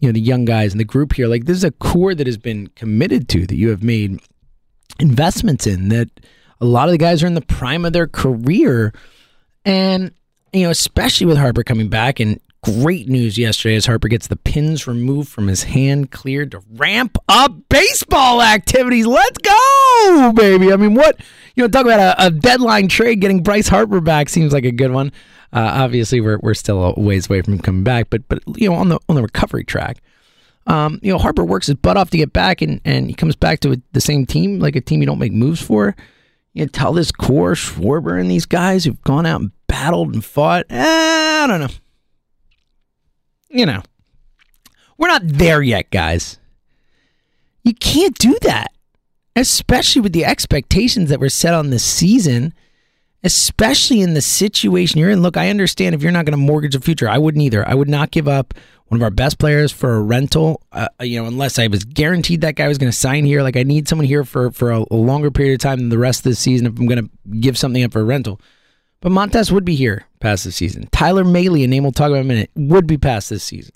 you 0.00 0.08
know 0.08 0.12
the 0.12 0.20
young 0.20 0.44
guys 0.44 0.72
in 0.72 0.78
the 0.78 0.84
group 0.84 1.14
here. 1.14 1.28
Like 1.28 1.44
this 1.44 1.56
is 1.56 1.64
a 1.64 1.70
core 1.70 2.14
that 2.14 2.26
has 2.26 2.38
been 2.38 2.68
committed 2.68 3.28
to 3.30 3.46
that 3.46 3.56
you 3.56 3.70
have 3.70 3.82
made 3.82 4.20
investments 4.98 5.66
in. 5.66 5.88
That 5.88 6.08
a 6.60 6.64
lot 6.64 6.88
of 6.88 6.92
the 6.92 6.98
guys 6.98 7.22
are 7.22 7.26
in 7.26 7.34
the 7.34 7.40
prime 7.40 7.84
of 7.84 7.92
their 7.92 8.06
career, 8.06 8.92
and 9.64 10.12
you 10.52 10.64
know 10.64 10.70
especially 10.70 11.26
with 11.26 11.38
Harper 11.38 11.62
coming 11.62 11.88
back 11.88 12.20
and 12.20 12.40
Great 12.64 13.08
news 13.08 13.38
yesterday 13.38 13.74
as 13.74 13.86
Harper 13.86 14.06
gets 14.06 14.28
the 14.28 14.36
pins 14.36 14.86
removed 14.86 15.28
from 15.28 15.48
his 15.48 15.64
hand, 15.64 16.12
cleared 16.12 16.52
to 16.52 16.62
ramp 16.74 17.18
up 17.28 17.52
baseball 17.68 18.40
activities. 18.40 19.04
Let's 19.04 19.38
go, 19.38 20.32
baby. 20.32 20.72
I 20.72 20.76
mean, 20.76 20.94
what, 20.94 21.20
you 21.56 21.64
know, 21.64 21.68
talk 21.68 21.86
about 21.86 21.98
a, 21.98 22.26
a 22.26 22.30
deadline 22.30 22.86
trade, 22.86 23.20
getting 23.20 23.42
Bryce 23.42 23.66
Harper 23.66 24.00
back 24.00 24.28
seems 24.28 24.52
like 24.52 24.64
a 24.64 24.70
good 24.70 24.92
one. 24.92 25.10
Uh, 25.52 25.70
obviously, 25.74 26.20
we're, 26.20 26.38
we're 26.38 26.54
still 26.54 26.82
a 26.82 27.00
ways 27.00 27.28
away 27.28 27.42
from 27.42 27.58
coming 27.58 27.84
back, 27.84 28.08
but, 28.10 28.26
but 28.28 28.42
you 28.56 28.68
know, 28.70 28.76
on 28.76 28.88
the, 28.88 28.98
on 29.08 29.16
the 29.16 29.22
recovery 29.22 29.64
track, 29.64 30.02
um, 30.66 30.98
you 31.02 31.12
know, 31.12 31.18
Harper 31.18 31.44
works 31.44 31.66
his 31.66 31.76
butt 31.76 31.96
off 31.96 32.10
to 32.10 32.16
get 32.16 32.32
back 32.32 32.62
and, 32.62 32.80
and 32.84 33.08
he 33.08 33.14
comes 33.14 33.36
back 33.36 33.60
to 33.60 33.72
a, 33.72 33.76
the 33.92 34.00
same 34.00 34.24
team, 34.26 34.60
like 34.60 34.76
a 34.76 34.80
team 34.80 35.00
you 35.00 35.06
don't 35.06 35.18
make 35.18 35.32
moves 35.32 35.60
for. 35.60 35.94
You 36.54 36.64
know, 36.64 36.68
tell 36.68 36.92
this 36.92 37.12
core, 37.12 37.52
Schwarber 37.54 38.20
and 38.20 38.30
these 38.30 38.46
guys 38.46 38.84
who've 38.84 39.02
gone 39.02 39.26
out 39.26 39.40
and 39.40 39.50
battled 39.66 40.14
and 40.14 40.24
fought. 40.24 40.66
Eh, 40.70 41.44
I 41.44 41.46
don't 41.46 41.60
know 41.60 41.68
you 43.52 43.66
know, 43.66 43.82
we're 44.96 45.08
not 45.08 45.22
there 45.24 45.62
yet, 45.62 45.90
guys. 45.90 46.38
You 47.62 47.74
can't 47.74 48.18
do 48.18 48.36
that, 48.42 48.72
especially 49.36 50.02
with 50.02 50.12
the 50.12 50.24
expectations 50.24 51.10
that 51.10 51.20
were 51.20 51.28
set 51.28 51.54
on 51.54 51.70
this 51.70 51.84
season, 51.84 52.54
especially 53.24 54.00
in 54.00 54.14
the 54.14 54.20
situation 54.20 54.98
you're 54.98 55.10
in. 55.10 55.22
Look, 55.22 55.36
I 55.36 55.48
understand 55.48 55.94
if 55.94 56.02
you're 56.02 56.12
not 56.12 56.24
going 56.24 56.32
to 56.32 56.38
mortgage 56.38 56.74
the 56.74 56.80
future. 56.80 57.08
I 57.08 57.18
wouldn't 57.18 57.42
either. 57.42 57.66
I 57.66 57.74
would 57.74 57.88
not 57.88 58.10
give 58.10 58.26
up 58.26 58.54
one 58.86 59.00
of 59.00 59.02
our 59.02 59.10
best 59.10 59.38
players 59.38 59.72
for 59.72 59.94
a 59.94 60.02
rental, 60.02 60.60
uh, 60.72 60.88
you 61.00 61.18
know, 61.20 61.26
unless 61.26 61.58
I 61.58 61.66
was 61.66 61.84
guaranteed 61.84 62.42
that 62.42 62.56
guy 62.56 62.68
was 62.68 62.78
going 62.78 62.92
to 62.92 62.96
sign 62.96 63.24
here. 63.24 63.42
Like 63.42 63.56
I 63.56 63.62
need 63.62 63.88
someone 63.88 64.06
here 64.06 64.24
for 64.24 64.50
for 64.50 64.70
a, 64.70 64.84
a 64.90 64.96
longer 64.96 65.30
period 65.30 65.54
of 65.54 65.60
time 65.60 65.78
than 65.78 65.88
the 65.88 65.98
rest 65.98 66.20
of 66.20 66.24
the 66.24 66.34
season 66.34 66.66
if 66.66 66.78
I'm 66.78 66.86
going 66.86 67.04
to 67.04 67.38
give 67.38 67.56
something 67.56 67.82
up 67.82 67.92
for 67.92 68.00
a 68.00 68.04
rental. 68.04 68.40
But 69.00 69.10
Montas 69.10 69.50
would 69.50 69.64
be 69.64 69.74
here 69.74 70.04
past 70.20 70.44
the 70.44 70.52
season. 70.52 70.88
Tyler 70.92 71.24
Mahle, 71.24 71.64
a 71.64 71.66
name 71.66 71.82
we'll 71.82 71.92
talk 71.92 72.08
about 72.08 72.18
in 72.18 72.26
a 72.26 72.28
minute, 72.28 72.50
would 72.54 72.86
be 72.86 72.98
past 72.98 73.30
this 73.30 73.42
season. 73.42 73.74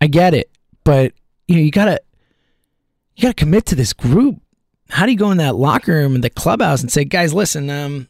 I 0.00 0.06
get 0.06 0.34
it, 0.34 0.50
but 0.84 1.12
you 1.48 1.56
know 1.56 1.62
you 1.62 1.70
gotta 1.70 2.00
you 3.16 3.22
gotta 3.22 3.34
commit 3.34 3.64
to 3.66 3.74
this 3.74 3.92
group. 3.92 4.42
How 4.90 5.06
do 5.06 5.12
you 5.12 5.18
go 5.18 5.30
in 5.30 5.38
that 5.38 5.56
locker 5.56 5.92
room 5.92 6.14
in 6.14 6.20
the 6.20 6.30
clubhouse 6.30 6.82
and 6.82 6.90
say, 6.90 7.04
guys, 7.04 7.32
listen, 7.32 7.70
um, 7.70 8.08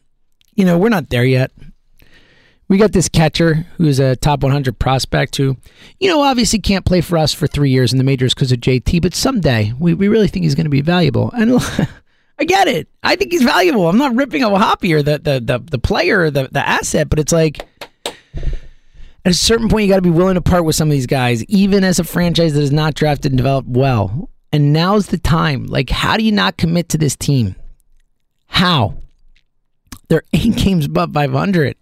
you 0.55 0.65
know 0.65 0.77
we're 0.77 0.89
not 0.89 1.09
there 1.09 1.25
yet. 1.25 1.51
We 2.67 2.77
got 2.77 2.93
this 2.93 3.09
catcher 3.09 3.65
who's 3.77 3.99
a 3.99 4.15
top 4.15 4.41
100 4.41 4.79
prospect 4.79 5.35
who, 5.35 5.55
you 5.99 6.09
know, 6.09 6.21
obviously 6.21 6.57
can't 6.59 6.83
play 6.83 6.99
for 7.01 7.15
us 7.15 7.31
for 7.31 7.45
three 7.45 7.69
years 7.69 7.91
in 7.91 7.99
the 7.99 8.03
majors 8.03 8.33
because 8.33 8.51
of 8.51 8.59
JT, 8.59 9.03
but 9.03 9.13
someday 9.13 9.71
we, 9.79 9.93
we 9.93 10.07
really 10.07 10.27
think 10.27 10.43
he's 10.43 10.55
going 10.55 10.65
to 10.65 10.71
be 10.71 10.81
valuable. 10.81 11.31
And 11.31 11.51
I 12.39 12.43
get 12.43 12.67
it. 12.67 12.87
I 13.03 13.15
think 13.15 13.31
he's 13.31 13.43
valuable. 13.43 13.87
I'm 13.87 13.99
not 13.99 14.15
ripping 14.15 14.43
a 14.43 14.49
O'Hoppe 14.49 14.91
or 14.93 15.03
the 15.03 15.19
the 15.19 15.39
the, 15.39 15.59
the 15.59 15.79
player 15.79 16.21
or 16.21 16.31
the, 16.31 16.49
the 16.51 16.67
asset, 16.67 17.07
but 17.07 17.19
it's 17.19 17.31
like 17.31 17.65
at 19.25 19.31
a 19.31 19.33
certain 19.33 19.69
point 19.69 19.83
you 19.83 19.89
got 19.89 19.97
to 19.97 20.01
be 20.01 20.09
willing 20.09 20.35
to 20.35 20.41
part 20.41 20.65
with 20.65 20.75
some 20.75 20.87
of 20.87 20.91
these 20.91 21.07
guys, 21.07 21.43
even 21.45 21.83
as 21.83 21.99
a 21.99 22.03
franchise 22.03 22.53
that 22.53 22.61
is 22.61 22.71
not 22.71 22.93
drafted 22.93 23.31
and 23.31 23.37
developed 23.37 23.69
well. 23.69 24.29
And 24.55 24.71
now's 24.71 25.07
the 25.07 25.17
time. 25.17 25.65
Like, 25.65 25.89
how 25.89 26.15
do 26.15 26.23
you 26.23 26.31
not 26.31 26.55
commit 26.55 26.87
to 26.87 26.97
this 26.97 27.17
team? 27.17 27.57
How? 28.47 28.95
They're 30.07 30.23
eight 30.33 30.55
games 30.55 30.85
above 30.85 31.11
500. 31.11 31.75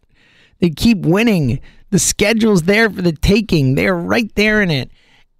They 0.57 0.71
keep 0.71 0.97
winning. 1.05 1.59
The 1.91 1.99
schedule's 1.99 2.63
there 2.63 2.89
for 2.89 3.03
the 3.03 3.11
taking. 3.11 3.75
They're 3.75 3.95
right 3.95 4.33
there 4.33 4.59
in 4.59 4.71
it. 4.71 4.89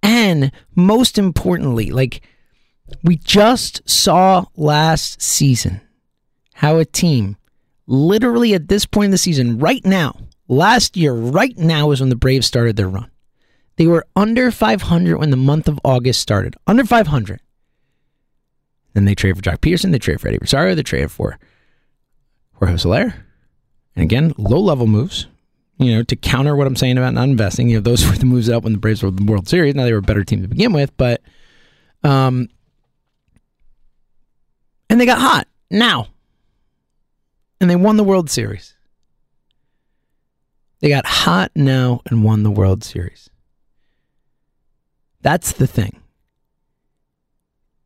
And 0.00 0.52
most 0.76 1.18
importantly, 1.18 1.90
like 1.90 2.22
we 3.02 3.16
just 3.16 3.82
saw 3.90 4.44
last 4.54 5.20
season 5.20 5.80
how 6.52 6.78
a 6.78 6.84
team, 6.84 7.36
literally 7.88 8.54
at 8.54 8.68
this 8.68 8.86
point 8.86 9.06
in 9.06 9.10
the 9.10 9.18
season, 9.18 9.58
right 9.58 9.84
now, 9.84 10.16
last 10.46 10.96
year, 10.96 11.12
right 11.12 11.58
now 11.58 11.90
is 11.90 11.98
when 11.98 12.10
the 12.10 12.14
Braves 12.14 12.46
started 12.46 12.76
their 12.76 12.86
run. 12.86 13.10
They 13.76 13.86
were 13.86 14.06
under 14.14 14.50
500 14.50 15.18
when 15.18 15.30
the 15.30 15.36
month 15.36 15.68
of 15.68 15.80
August 15.84 16.20
started. 16.20 16.56
Under 16.66 16.84
500. 16.84 17.40
Then 18.94 19.04
they 19.04 19.14
traded 19.14 19.36
for 19.36 19.50
Joc 19.50 19.58
Pederson. 19.58 19.90
They 19.90 19.98
traded 19.98 20.20
for 20.20 20.28
Eddie 20.28 20.38
Rosario. 20.40 20.74
They 20.74 20.82
traded 20.82 21.10
for 21.10 21.38
Jorge 22.54 22.76
Soler. 22.76 23.14
And 23.96 24.04
again, 24.04 24.32
low 24.38 24.60
level 24.60 24.86
moves, 24.86 25.26
you 25.78 25.94
know, 25.94 26.02
to 26.04 26.16
counter 26.16 26.54
what 26.54 26.66
I'm 26.66 26.76
saying 26.76 26.98
about 26.98 27.14
not 27.14 27.28
investing. 27.28 27.68
You 27.68 27.76
know, 27.76 27.82
those 27.82 28.06
were 28.10 28.16
the 28.16 28.26
moves 28.26 28.48
up 28.48 28.62
when 28.62 28.72
the 28.72 28.78
Braves 28.78 29.02
were 29.02 29.10
the 29.10 29.24
World 29.24 29.48
Series. 29.48 29.74
Now 29.74 29.84
they 29.84 29.92
were 29.92 29.98
a 29.98 30.02
better 30.02 30.24
team 30.24 30.42
to 30.42 30.48
begin 30.48 30.72
with, 30.72 30.96
but 30.96 31.20
um, 32.04 32.48
and 34.88 35.00
they 35.00 35.06
got 35.06 35.18
hot 35.18 35.48
now. 35.70 36.08
And 37.60 37.70
they 37.70 37.76
won 37.76 37.96
the 37.96 38.04
World 38.04 38.28
Series. 38.30 38.76
They 40.80 40.88
got 40.90 41.06
hot 41.06 41.50
now 41.54 42.02
and 42.06 42.22
won 42.22 42.42
the 42.42 42.50
World 42.50 42.84
Series. 42.84 43.30
That's 45.24 45.52
the 45.52 45.66
thing. 45.66 46.02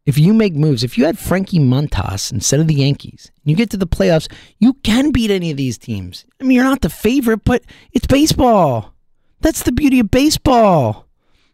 If 0.05 0.19
you 0.19 0.35
make 0.35 0.55
moves, 0.55 0.83
if 0.83 0.99
you 0.99 1.05
had 1.05 1.19
Frankie 1.19 1.61
Montas 1.61 2.33
instead 2.33 2.59
of 2.59 2.67
the 2.67 2.75
Yankees, 2.75 3.31
you 3.45 3.55
get 3.55 3.71
to 3.71 3.77
the 3.77 3.87
playoffs, 3.87 4.31
you 4.59 4.75
can 4.83 5.13
beat 5.13 5.31
any 5.31 5.53
of 5.53 5.57
these 5.57 5.79
teams. 5.79 6.27
I 6.41 6.45
mean, 6.45 6.57
you're 6.57 6.65
not 6.65 6.81
the 6.81 6.91
favorite, 6.91 7.45
but 7.45 7.63
it's 7.93 8.07
baseball. 8.09 8.93
That's 9.41 9.63
the 9.63 9.71
beauty 9.71 10.01
of 10.01 10.11
baseball. 10.11 11.07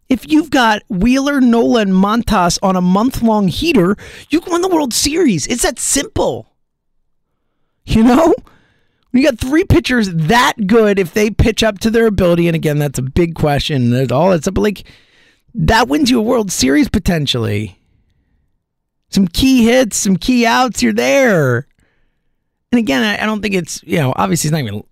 If 0.08 0.30
you've 0.30 0.50
got 0.50 0.82
Wheeler, 0.88 1.40
Nola, 1.40 1.82
and 1.82 1.92
Montas 1.92 2.58
on 2.62 2.76
a 2.76 2.80
month 2.80 3.20
long 3.20 3.48
heater, 3.48 3.96
you 4.30 4.40
can 4.40 4.54
win 4.54 4.62
the 4.62 4.68
World 4.68 4.94
Series. 4.94 5.46
It's 5.48 5.64
that 5.64 5.78
simple. 5.78 6.54
You 7.84 8.04
know? 8.04 8.34
You 9.12 9.22
got 9.22 9.38
three 9.38 9.64
pitchers 9.64 10.08
that 10.10 10.54
good, 10.66 10.98
if 10.98 11.12
they 11.12 11.30
pitch 11.30 11.62
up 11.62 11.78
to 11.80 11.90
their 11.90 12.06
ability, 12.06 12.48
and 12.48 12.56
again, 12.56 12.78
that's 12.78 12.98
a 12.98 13.02
big 13.02 13.34
question. 13.34 13.90
There's 13.90 14.10
all 14.10 14.30
that 14.30 14.42
stuff, 14.42 14.54
but 14.54 14.62
like 14.62 14.86
that 15.54 15.88
wins 15.88 16.10
you 16.10 16.18
a 16.18 16.22
World 16.22 16.50
Series 16.50 16.88
potentially. 16.88 17.78
Some 19.10 19.28
key 19.28 19.64
hits, 19.64 19.96
some 19.96 20.16
key 20.16 20.44
outs, 20.44 20.82
you're 20.82 20.92
there. 20.92 21.68
And 22.72 22.80
again, 22.80 23.02
I, 23.02 23.22
I 23.22 23.26
don't 23.26 23.40
think 23.40 23.54
it's, 23.54 23.82
you 23.84 23.98
know, 23.98 24.12
obviously 24.16 24.48
it's 24.48 24.52
not 24.52 24.62
even 24.62 24.82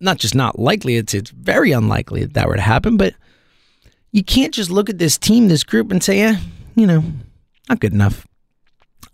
not 0.00 0.18
just 0.18 0.34
not 0.34 0.58
likely, 0.58 0.96
it's 0.96 1.14
it's 1.14 1.30
very 1.30 1.72
unlikely 1.72 2.22
that 2.22 2.34
that 2.34 2.48
were 2.48 2.56
to 2.56 2.60
happen, 2.60 2.96
but 2.96 3.14
you 4.12 4.24
can't 4.24 4.54
just 4.54 4.70
look 4.70 4.88
at 4.88 4.98
this 4.98 5.18
team, 5.18 5.48
this 5.48 5.64
group, 5.64 5.90
and 5.90 6.02
say, 6.02 6.18
"Yeah, 6.18 6.36
you 6.74 6.86
know, 6.86 7.04
not 7.68 7.80
good 7.80 7.92
enough." 7.92 8.26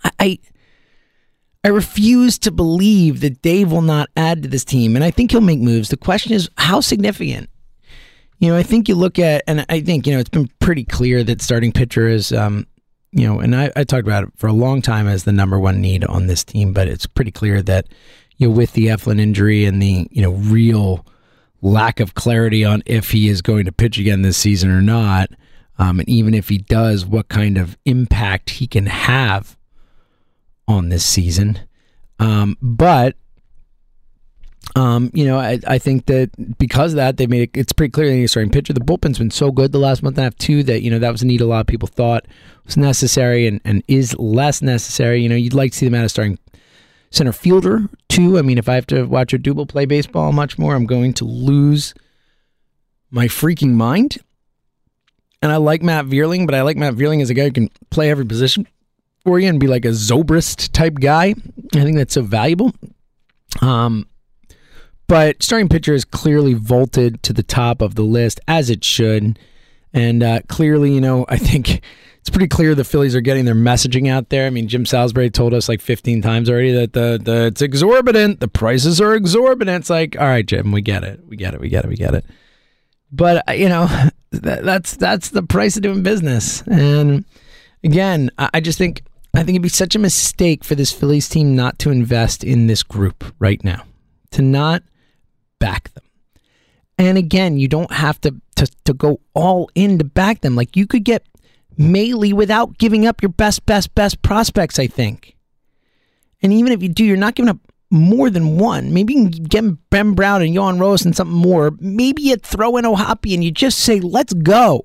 I, 0.02 0.11
I, 0.20 0.38
I 1.64 1.68
refuse 1.68 2.38
to 2.40 2.50
believe 2.50 3.20
that 3.20 3.42
Dave 3.42 3.73
will 3.73 3.82
not 3.82 4.11
add 4.16 4.42
to 4.42 4.49
this 4.49 4.64
team, 4.64 4.94
and 4.94 5.04
I 5.04 5.11
think 5.11 5.30
he'll 5.30 5.40
make 5.40 5.58
moves. 5.58 5.88
The 5.88 5.96
question 5.96 6.32
is, 6.32 6.50
how 6.58 6.80
significant? 6.80 7.49
You 8.38 8.50
know, 8.50 8.57
I 8.57 8.62
think 8.62 8.88
you 8.88 8.95
look 8.95 9.19
at, 9.19 9.43
and 9.47 9.64
I 9.69 9.81
think 9.81 10.07
you 10.07 10.12
know, 10.12 10.19
it's 10.19 10.31
been 10.31 10.50
pretty 10.59 10.85
clear 10.85 11.25
that 11.25 11.41
starting 11.41 11.73
pitcher 11.73 12.09
is, 12.09 12.33
um, 12.33 12.67
you 13.12 13.26
know, 13.26 13.41
and 13.41 13.55
I, 13.55 13.71
I 13.76 13.85
talked 13.85 14.07
about 14.07 14.25
it 14.25 14.31
for 14.37 14.49
a 14.49 14.53
long 14.53 14.83
time 14.83 15.07
as 15.07 15.25
the 15.25 15.33
number 15.33 15.59
one 15.59 15.81
need 15.81 16.05
on 16.05 16.26
this 16.26 16.45
team, 16.45 16.73
but 16.73 16.88
it's 16.88 17.07
pretty 17.07 17.31
clear 17.31 17.62
that 17.62 17.87
you 18.37 18.49
know, 18.49 18.55
with 18.55 18.73
the 18.73 18.87
Eflin 18.87 19.21
injury 19.21 19.64
and 19.64 19.81
the 19.81 20.09
you 20.11 20.23
know 20.23 20.33
real 20.33 21.07
lack 21.62 21.99
of 21.99 22.14
clarity 22.14 22.64
on 22.64 22.83
if 22.87 23.12
he 23.12 23.29
is 23.29 23.41
going 23.41 23.64
to 23.64 23.73
pitch 23.73 23.99
again 23.99 24.23
this 24.23 24.37
season 24.37 24.71
or 24.71 24.83
not. 24.83 25.31
Um, 25.79 25.99
and 25.99 26.09
even 26.09 26.35
if 26.35 26.49
he 26.49 26.59
does, 26.59 27.05
what 27.05 27.29
kind 27.29 27.59
of 27.59 27.76
impact 27.85 28.50
he 28.50 28.67
can 28.67 28.87
have 28.87 29.57
on 30.69 30.88
this 30.88 31.05
season. 31.05 31.59
Um, 32.19 32.57
but, 32.62 33.17
um, 34.75 35.11
you 35.14 35.25
know, 35.25 35.38
I, 35.38 35.61
I 35.66 35.78
think 35.78 36.07
that 36.07 36.31
because 36.59 36.93
of 36.93 36.97
that, 36.97 37.16
they 37.16 37.26
made 37.26 37.43
it, 37.43 37.59
it's 37.59 37.73
pretty 37.73 37.93
clear 37.93 38.09
that 38.09 38.14
he's 38.14 38.33
starting 38.33 38.50
pitcher. 38.50 38.73
The 38.73 38.81
bullpen's 38.81 39.19
been 39.19 39.31
so 39.31 39.50
good 39.52 39.73
the 39.73 39.78
last 39.78 40.02
month 40.02 40.16
and 40.19 40.23
a 40.23 40.25
half, 40.25 40.37
too, 40.37 40.62
that, 40.64 40.83
you 40.83 40.90
know, 40.90 40.99
that 40.99 41.12
was 41.12 41.23
a 41.23 41.26
need 41.26 41.40
a 41.40 41.47
lot 41.47 41.61
of 41.61 41.66
people 41.66 41.88
thought 41.88 42.26
was 42.64 42.76
necessary 42.76 43.47
and, 43.47 43.61
and 43.64 43.83
is 43.88 44.16
less 44.19 44.62
necessary. 44.62 45.23
You 45.23 45.28
know, 45.28 45.37
you'd 45.37 45.54
like 45.54 45.73
to 45.73 45.78
see 45.78 45.87
them 45.87 45.95
out 45.95 46.04
of 46.04 46.11
starting 46.11 46.38
center 47.14 47.33
fielder 47.33 47.88
too. 48.09 48.38
I 48.38 48.43
mean, 48.43 48.59
if 48.59 48.69
I 48.69 48.75
have 48.75 48.87
to 48.88 49.04
watch 49.04 49.33
a 49.33 49.38
double 49.38 49.66
play 49.66 49.85
baseball 49.87 50.33
much 50.33 50.59
more, 50.59 50.75
I'm 50.75 50.87
going 50.87 51.14
to 51.14 51.25
lose 51.25 51.95
my 53.11 53.26
freaking 53.26 53.75
mind. 53.75 54.19
And 55.40 55.52
I 55.52 55.57
like 55.57 55.83
Matt 55.83 56.07
Vierling, 56.07 56.47
but 56.47 56.54
I 56.54 56.62
like 56.62 56.76
Matt 56.76 56.95
Vierling 56.95 57.23
as 57.23 57.31
a 57.31 57.35
guy 57.35 57.45
who 57.45 57.52
can 57.52 57.71
play 57.90 58.11
every 58.11 58.25
position 58.25 58.66
for 59.25 59.38
you 59.38 59.49
and 59.49 59.61
be 59.61 59.66
like 59.66 59.85
a 59.85 59.88
Zobrist 59.88 60.73
type 60.73 60.95
guy. 60.95 61.35
I 61.75 61.83
think 61.83 61.97
that's 61.97 62.14
so 62.14 62.23
valuable. 62.23 62.73
Um, 63.61 64.09
but 65.06 65.42
starting 65.42 65.68
pitcher 65.68 65.94
is 65.94 66.04
clearly 66.04 66.54
vaulted 66.54 67.23
to 67.25 67.32
the 67.32 67.42
top 67.42 67.82
of 67.82 67.94
the 67.94 68.02
list 68.02 68.40
as 68.49 68.70
it 68.70 68.84
should. 68.84 69.38
And 69.92 70.23
uh, 70.23 70.40
clearly, 70.49 70.92
you 70.92 71.00
know, 71.00 71.25
I 71.28 71.37
think 71.37 71.82
it's 72.20 72.30
pretty 72.30 72.49
clear 72.49 72.75
the 72.75 72.84
Phillies 72.84 73.14
are 73.14 73.20
getting 73.20 73.44
their 73.44 73.54
messaging 73.54 74.08
out 74.08 74.30
there. 74.30 74.46
I 74.46 74.50
mean, 74.50 74.66
Jim 74.66 74.87
Salisbury 74.87 75.28
told 75.28 75.52
us 75.52 75.68
like 75.68 75.82
15 75.82 76.23
times 76.23 76.49
already 76.49 76.73
that 76.73 76.94
the, 76.94 77.20
the 77.23 77.46
it's 77.46 77.61
exorbitant. 77.61 78.40
The 78.40 78.49
prices 78.49 78.99
are 79.00 79.14
exorbitant. 79.14 79.82
It's 79.82 79.90
like, 79.90 80.18
all 80.18 80.26
right, 80.26 80.46
Jim, 80.46 80.73
we 80.73 80.80
get 80.80 81.04
it. 81.04 81.20
We 81.26 81.37
get 81.37 81.52
it. 81.52 81.61
We 81.61 81.68
get 81.68 81.84
it. 81.84 81.88
We 81.88 81.96
get 81.96 82.14
it. 82.14 82.25
But 83.12 83.49
uh, 83.49 83.52
you 83.52 83.68
know, 83.68 83.87
that, 84.30 84.64
that's 84.64 84.96
that's 84.96 85.28
the 85.28 85.42
price 85.42 85.76
of 85.76 85.82
doing 85.82 86.02
business. 86.02 86.62
And 86.62 87.26
again, 87.84 88.30
I, 88.38 88.49
I 88.54 88.61
just 88.61 88.78
think 88.78 89.02
I 89.34 89.38
think 89.38 89.50
it'd 89.50 89.62
be 89.62 89.68
such 89.68 89.94
a 89.94 89.99
mistake 89.99 90.64
for 90.64 90.75
this 90.75 90.92
Phillies 90.92 91.28
team 91.28 91.54
not 91.54 91.78
to 91.80 91.90
invest 91.90 92.42
in 92.42 92.68
this 92.68 92.82
group 92.82 93.25
right 93.38 93.62
now, 93.62 93.84
to 94.30 94.40
not 94.40 94.82
back 95.64 95.92
them. 95.94 96.04
And 96.99 97.16
again, 97.16 97.56
you 97.59 97.68
don't 97.68 97.90
have 97.90 98.21
to, 98.21 98.35
to, 98.56 98.66
to 98.85 98.92
go 98.92 99.21
all 99.33 99.71
in 99.75 99.99
to 99.99 100.04
back 100.04 100.42
them. 100.42 100.54
Like 100.54 100.76
you 100.76 100.87
could 100.87 101.04
get 101.04 101.26
Mahle 101.78 102.35
without 102.35 102.76
giving 102.76 103.06
up 103.06 103.23
your 103.23 103.30
best, 103.30 103.64
best, 103.64 103.94
best 103.94 104.21
prospects, 104.21 104.78
I 104.78 104.87
think. 104.87 105.37
And 106.42 106.52
even 106.52 106.71
if 106.71 106.83
you 106.83 106.90
do, 106.90 107.02
you're 107.04 107.16
not 107.16 107.35
giving 107.35 107.49
up 107.49 107.56
more 107.90 108.28
than 108.28 108.59
one. 108.59 108.92
Maybe 108.92 109.14
you 109.14 109.30
can 109.30 109.42
get 109.44 109.90
Ben 109.90 110.12
Brown 110.12 110.42
and 110.42 110.52
Johan 110.52 110.78
Rojas 110.78 111.06
and 111.06 111.16
something 111.16 111.35
more. 111.35 111.73
Maybe 111.80 112.23
you 112.23 112.37
throw 112.37 112.76
in 112.76 112.85
O'Hoppe 112.85 113.33
and 113.33 113.42
you 113.42 113.50
just 113.50 113.78
say, 113.78 114.00
let's 114.00 114.35
go. 114.35 114.85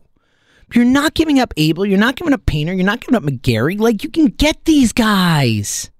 You're 0.73 0.85
not 0.85 1.13
giving 1.13 1.39
up 1.39 1.53
Abel. 1.57 1.85
You're 1.85 1.99
not 1.99 2.15
giving 2.15 2.33
up 2.33 2.45
Painter. 2.45 2.73
You're 2.73 2.85
not 2.85 3.01
giving 3.01 3.15
up 3.15 3.23
McGarry. 3.23 3.77
Like, 3.79 4.03
you 4.03 4.09
can 4.09 4.27
get 4.27 4.63
these 4.65 4.93
guys. 4.93 5.91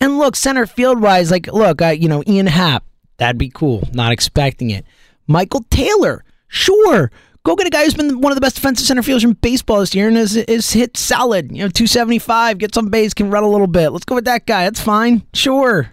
And 0.00 0.18
look, 0.18 0.34
center 0.34 0.66
field 0.66 1.00
wise, 1.00 1.30
like, 1.30 1.46
look, 1.46 1.80
I, 1.80 1.92
you 1.92 2.08
know, 2.08 2.24
Ian 2.26 2.48
Happ, 2.48 2.84
that'd 3.22 3.38
be 3.38 3.50
cool. 3.50 3.88
Not 3.92 4.10
expecting 4.10 4.70
it. 4.70 4.84
Michael 5.28 5.64
Taylor, 5.70 6.24
sure. 6.48 7.12
Go 7.44 7.54
get 7.54 7.68
a 7.68 7.70
guy 7.70 7.84
who's 7.84 7.94
been 7.94 8.20
one 8.20 8.32
of 8.32 8.36
the 8.36 8.40
best 8.40 8.56
defensive 8.56 8.86
center 8.86 9.02
fielders 9.02 9.22
in 9.22 9.34
baseball 9.34 9.78
this 9.78 9.94
year 9.94 10.08
and 10.08 10.18
is, 10.18 10.36
is 10.36 10.72
hit 10.72 10.96
solid. 10.96 11.52
You 11.52 11.58
know, 11.58 11.68
275, 11.68 12.58
gets 12.58 12.76
on 12.76 12.88
base, 12.88 13.14
can 13.14 13.30
run 13.30 13.44
a 13.44 13.48
little 13.48 13.68
bit. 13.68 13.90
Let's 13.90 14.04
go 14.04 14.16
with 14.16 14.24
that 14.24 14.46
guy. 14.46 14.64
That's 14.64 14.80
fine. 14.80 15.22
Sure. 15.34 15.90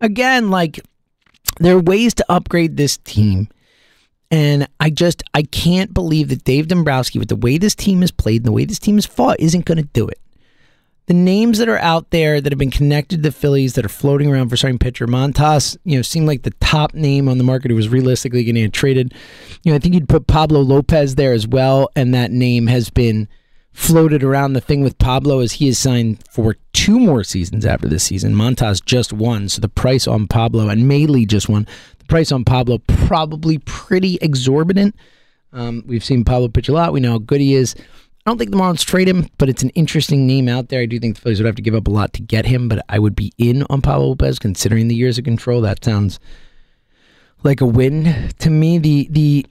Again, 0.00 0.50
like, 0.50 0.78
there 1.58 1.76
are 1.76 1.80
ways 1.80 2.12
to 2.14 2.24
upgrade 2.28 2.76
this 2.76 2.98
team. 2.98 3.48
And 4.30 4.68
I 4.78 4.90
just, 4.90 5.22
I 5.32 5.42
can't 5.42 5.94
believe 5.94 6.28
that 6.28 6.44
Dave 6.44 6.68
Dombrowski, 6.68 7.18
with 7.18 7.28
the 7.28 7.36
way 7.36 7.56
this 7.56 7.74
team 7.74 8.02
has 8.02 8.10
played 8.10 8.42
and 8.42 8.46
the 8.46 8.52
way 8.52 8.66
this 8.66 8.78
team 8.78 8.96
has 8.96 9.06
fought, 9.06 9.40
isn't 9.40 9.64
going 9.64 9.78
to 9.78 9.84
do 9.84 10.06
it 10.06 10.20
the 11.06 11.14
names 11.14 11.58
that 11.58 11.68
are 11.68 11.78
out 11.78 12.10
there 12.10 12.40
that 12.40 12.50
have 12.50 12.58
been 12.58 12.70
connected 12.70 13.16
to 13.16 13.22
the 13.22 13.32
Phillies 13.32 13.74
that 13.74 13.84
are 13.84 13.88
floating 13.88 14.30
around 14.30 14.48
for 14.48 14.56
starting 14.56 14.78
pitcher 14.78 15.06
Montas, 15.06 15.76
you 15.84 15.96
know, 15.96 16.02
seemed 16.02 16.26
like 16.26 16.42
the 16.42 16.54
top 16.60 16.94
name 16.94 17.28
on 17.28 17.38
the 17.38 17.44
market 17.44 17.70
who 17.70 17.76
was 17.76 17.88
realistically 17.88 18.42
going 18.42 18.56
to 18.56 18.62
get 18.62 18.72
traded. 18.72 19.14
You 19.62 19.70
know, 19.70 19.76
I 19.76 19.78
think 19.78 19.94
you'd 19.94 20.08
put 20.08 20.26
Pablo 20.26 20.60
Lopez 20.60 21.14
there 21.14 21.32
as 21.32 21.46
well, 21.46 21.90
and 21.94 22.12
that 22.12 22.32
name 22.32 22.66
has 22.66 22.90
been 22.90 23.28
floated 23.72 24.24
around. 24.24 24.54
The 24.54 24.60
thing 24.60 24.82
with 24.82 24.98
Pablo 24.98 25.38
is 25.38 25.52
he 25.52 25.68
is 25.68 25.78
signed 25.78 26.24
for 26.28 26.56
two 26.72 26.98
more 26.98 27.22
seasons 27.22 27.64
after 27.64 27.88
this 27.88 28.02
season. 28.02 28.34
Montas 28.34 28.84
just 28.84 29.12
won, 29.12 29.48
so 29.48 29.60
the 29.60 29.68
price 29.68 30.08
on 30.08 30.26
Pablo 30.26 30.68
and 30.68 30.90
Mahle 30.90 31.24
just 31.26 31.48
won. 31.48 31.68
The 31.98 32.04
price 32.06 32.32
on 32.32 32.44
Pablo 32.44 32.78
probably 32.86 33.58
pretty 33.58 34.18
exorbitant. 34.20 34.96
Um, 35.52 35.84
we've 35.86 36.04
seen 36.04 36.24
Pablo 36.24 36.48
pitch 36.48 36.68
a 36.68 36.72
lot. 36.72 36.92
We 36.92 37.00
know 37.00 37.12
how 37.12 37.18
good 37.18 37.40
he 37.40 37.54
is. 37.54 37.76
I 38.26 38.30
don't 38.30 38.38
think 38.38 38.50
the 38.50 38.56
Marlins 38.56 38.84
trade 38.84 39.08
him, 39.08 39.28
but 39.38 39.48
it's 39.48 39.62
an 39.62 39.70
interesting 39.70 40.26
name 40.26 40.48
out 40.48 40.68
there. 40.68 40.80
I 40.80 40.86
do 40.86 40.98
think 40.98 41.14
the 41.14 41.20
Phillies 41.20 41.38
would 41.38 41.46
have 41.46 41.54
to 41.54 41.62
give 41.62 41.76
up 41.76 41.86
a 41.86 41.92
lot 41.92 42.12
to 42.14 42.22
get 42.22 42.44
him, 42.44 42.68
but 42.68 42.84
I 42.88 42.98
would 42.98 43.14
be 43.14 43.32
in 43.38 43.64
on 43.70 43.82
Pablo 43.82 44.08
Lopez 44.08 44.40
considering 44.40 44.88
the 44.88 44.96
years 44.96 45.16
of 45.16 45.24
control. 45.24 45.60
That 45.60 45.84
sounds 45.84 46.18
like 47.44 47.60
a 47.60 47.66
win 47.66 48.32
to 48.40 48.50
me. 48.50 48.78
The 48.78 49.06
the 49.12 49.46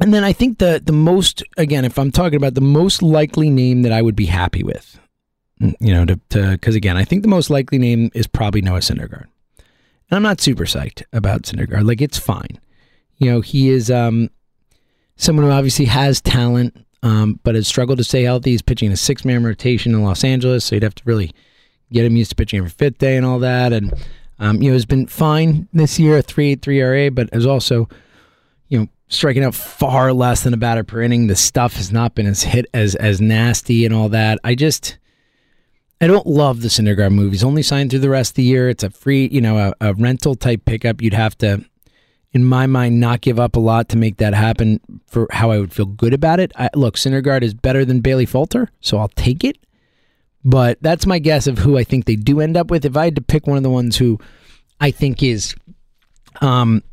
and 0.00 0.12
then 0.12 0.24
I 0.24 0.32
think 0.32 0.58
the 0.58 0.82
the 0.84 0.92
most 0.92 1.44
again, 1.56 1.84
if 1.84 1.96
I'm 1.96 2.10
talking 2.10 2.36
about 2.36 2.54
the 2.54 2.60
most 2.60 3.02
likely 3.02 3.50
name 3.50 3.82
that 3.82 3.92
I 3.92 4.02
would 4.02 4.16
be 4.16 4.26
happy 4.26 4.64
with, 4.64 4.98
mm, 5.62 5.76
you 5.78 5.94
know, 5.94 6.04
to 6.06 6.16
because 6.50 6.74
again, 6.74 6.96
I 6.96 7.04
think 7.04 7.22
the 7.22 7.28
most 7.28 7.50
likely 7.50 7.78
name 7.78 8.10
is 8.14 8.26
probably 8.26 8.62
Noah 8.62 8.80
Syndergaard. 8.80 9.26
And 10.10 10.16
I'm 10.16 10.22
not 10.22 10.40
super 10.40 10.64
psyched 10.64 11.04
about 11.12 11.42
Syndergaard. 11.42 11.86
Like 11.86 12.00
it's 12.00 12.18
fine. 12.18 12.58
You 13.18 13.30
know, 13.30 13.40
he 13.42 13.68
is 13.68 13.92
um 13.92 14.28
someone 15.14 15.46
who 15.46 15.52
obviously 15.52 15.84
has 15.84 16.20
talent 16.20 16.85
um, 17.02 17.40
but 17.44 17.54
has 17.54 17.68
struggled 17.68 17.98
to 17.98 18.04
stay 18.04 18.22
healthy. 18.22 18.50
He's 18.50 18.62
pitching 18.62 18.92
a 18.92 18.96
six 18.96 19.24
man 19.24 19.44
rotation 19.44 19.94
in 19.94 20.02
Los 20.02 20.24
Angeles, 20.24 20.64
so 20.64 20.76
you'd 20.76 20.82
have 20.82 20.94
to 20.96 21.02
really 21.04 21.32
get 21.92 22.04
him 22.04 22.16
used 22.16 22.30
to 22.30 22.36
pitching 22.36 22.58
every 22.58 22.70
fifth 22.70 22.98
day 22.98 23.16
and 23.16 23.24
all 23.24 23.38
that. 23.40 23.72
And 23.72 23.92
um, 24.38 24.60
you 24.60 24.70
know, 24.70 24.74
has 24.74 24.86
been 24.86 25.06
fine 25.06 25.68
this 25.72 25.98
year, 25.98 26.18
a 26.18 26.22
three 26.22 26.58
ERA, 26.66 27.10
but 27.10 27.32
has 27.32 27.46
also 27.46 27.88
you 28.68 28.78
know 28.78 28.88
striking 29.08 29.44
out 29.44 29.54
far 29.54 30.12
less 30.12 30.42
than 30.42 30.54
a 30.54 30.58
batter 30.58 30.84
per 30.84 31.02
inning. 31.02 31.26
The 31.26 31.36
stuff 31.36 31.74
has 31.74 31.92
not 31.92 32.14
been 32.14 32.26
as 32.26 32.42
hit 32.42 32.66
as 32.74 32.94
as 32.96 33.20
nasty 33.20 33.84
and 33.84 33.94
all 33.94 34.08
that. 34.10 34.38
I 34.44 34.54
just 34.54 34.98
I 36.00 36.06
don't 36.06 36.26
love 36.26 36.60
the 36.60 36.68
Syndergaard 36.68 37.12
move. 37.12 37.32
He's 37.32 37.44
only 37.44 37.62
signed 37.62 37.90
through 37.90 38.00
the 38.00 38.10
rest 38.10 38.32
of 38.32 38.36
the 38.36 38.42
year. 38.42 38.68
It's 38.68 38.84
a 38.84 38.90
free, 38.90 39.28
you 39.32 39.40
know, 39.40 39.56
a, 39.58 39.74
a 39.80 39.94
rental 39.94 40.34
type 40.34 40.64
pickup. 40.66 41.00
You'd 41.00 41.14
have 41.14 41.38
to 41.38 41.64
in 42.36 42.44
my 42.44 42.66
mind, 42.66 43.00
not 43.00 43.22
give 43.22 43.40
up 43.40 43.56
a 43.56 43.60
lot 43.60 43.88
to 43.88 43.96
make 43.96 44.18
that 44.18 44.34
happen 44.34 44.78
for 45.06 45.26
how 45.32 45.50
I 45.50 45.58
would 45.58 45.72
feel 45.72 45.86
good 45.86 46.14
about 46.14 46.38
it. 46.38 46.52
I, 46.56 46.70
look, 46.74 46.96
Syndergaard 46.96 47.42
is 47.42 47.54
better 47.54 47.84
than 47.84 48.00
Bailey 48.00 48.26
Falter, 48.26 48.70
so 48.80 48.98
I'll 48.98 49.08
take 49.08 49.42
it. 49.42 49.58
But 50.44 50.78
that's 50.80 51.06
my 51.06 51.18
guess 51.18 51.48
of 51.48 51.58
who 51.58 51.76
I 51.76 51.82
think 51.82 52.04
they 52.04 52.14
do 52.14 52.40
end 52.40 52.56
up 52.56 52.70
with. 52.70 52.84
If 52.84 52.96
I 52.96 53.06
had 53.06 53.16
to 53.16 53.22
pick 53.22 53.48
one 53.48 53.56
of 53.56 53.64
the 53.64 53.70
ones 53.70 53.96
who 53.96 54.20
I 54.80 54.92
think 54.92 55.22
is 55.22 55.56
um, 56.40 56.84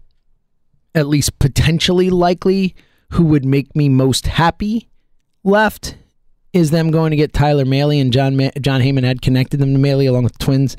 at 0.95 1.07
least 1.07 1.37
potentially 1.37 2.09
likely, 2.09 2.75
who 3.11 3.25
would 3.25 3.45
make 3.45 3.75
me 3.75 3.89
most 3.89 4.25
happy 4.25 4.89
left, 5.43 5.97
is 6.53 6.71
them 6.71 6.89
going 6.89 7.11
to 7.11 7.17
get 7.17 7.33
Tyler 7.33 7.65
Mahle 7.65 7.99
and 8.01 8.13
John 8.13 8.35
Ma- 8.35 8.49
Jon 8.59 8.81
Heyman 8.81 9.03
had 9.03 9.21
connected 9.21 9.57
them 9.59 9.73
to 9.73 9.79
Mahle 9.79 10.07
along 10.09 10.23
with 10.23 10.37
Twins 10.39 10.77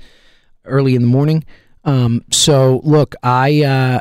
early 0.64 0.94
in 0.94 1.02
the 1.02 1.08
morning. 1.08 1.44
Um, 1.84 2.24
so 2.30 2.80
look, 2.82 3.14
I 3.22 3.62
uh, 3.62 4.00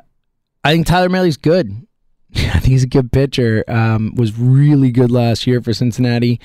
I 0.64 0.72
think 0.72 0.88
Tyler 0.88 1.10
Mahle's 1.10 1.38
good. 1.38 1.86
I 2.36 2.60
think 2.60 2.66
he's 2.66 2.84
a 2.84 2.88
good 2.88 3.12
pitcher. 3.12 3.64
Um, 3.68 4.14
was 4.16 4.38
really 4.38 4.92
good 4.92 5.12
last 5.12 5.46
year 5.46 5.62
for 5.62 5.74
Cincinnati. 5.74 6.40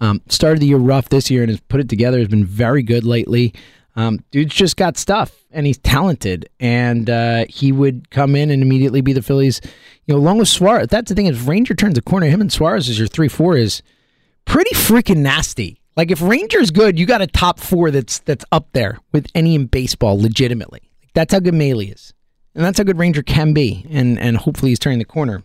Um, 0.00 0.22
started 0.28 0.60
the 0.60 0.66
year 0.66 0.78
rough 0.78 1.08
this 1.08 1.30
year 1.30 1.42
and 1.42 1.50
has 1.50 1.60
put 1.60 1.80
it 1.80 1.88
together. 1.88 2.18
Has 2.18 2.28
been 2.28 2.44
very 2.44 2.82
good 2.82 3.04
lately. 3.04 3.54
Um, 3.96 4.20
dude's 4.30 4.54
just 4.54 4.76
got 4.76 4.96
stuff 4.96 5.34
and 5.50 5.66
he's 5.66 5.78
talented. 5.78 6.48
And 6.60 7.10
uh, 7.10 7.46
he 7.48 7.72
would 7.72 8.10
come 8.10 8.36
in 8.36 8.50
and 8.50 8.62
immediately 8.62 9.00
be 9.00 9.12
the 9.12 9.22
Phillies. 9.22 9.60
You 10.06 10.14
know, 10.14 10.20
along 10.20 10.38
with 10.38 10.48
Suarez. 10.48 10.86
That's 10.88 11.08
the 11.08 11.14
thing 11.14 11.26
is 11.26 11.42
Ranger 11.42 11.74
turns 11.74 11.98
a 11.98 12.02
corner. 12.02 12.26
Him 12.26 12.40
and 12.40 12.52
Suarez 12.52 12.88
is 12.88 12.98
your 12.98 13.08
three 13.08 13.28
four 13.28 13.56
is 13.56 13.82
pretty 14.44 14.74
freaking 14.74 15.18
nasty. 15.18 15.80
Like 15.96 16.12
if 16.12 16.22
Ranger's 16.22 16.70
good, 16.70 16.96
you 16.96 17.06
got 17.06 17.22
a 17.22 17.26
top 17.26 17.58
four 17.58 17.90
that's 17.90 18.20
that's 18.20 18.44
up 18.52 18.68
there 18.72 18.98
with 19.12 19.26
any 19.34 19.56
in 19.56 19.66
baseball 19.66 20.20
legitimately. 20.20 20.88
That's 21.14 21.34
how 21.34 21.40
good 21.40 21.54
Mahle 21.54 21.92
is. 21.92 22.14
And 22.58 22.66
that's 22.66 22.76
how 22.76 22.82
good 22.82 22.98
Ranger 22.98 23.22
can 23.22 23.52
be. 23.52 23.86
And 23.88 24.18
and 24.18 24.36
hopefully 24.36 24.72
he's 24.72 24.80
turning 24.80 24.98
the 24.98 25.04
corner. 25.04 25.44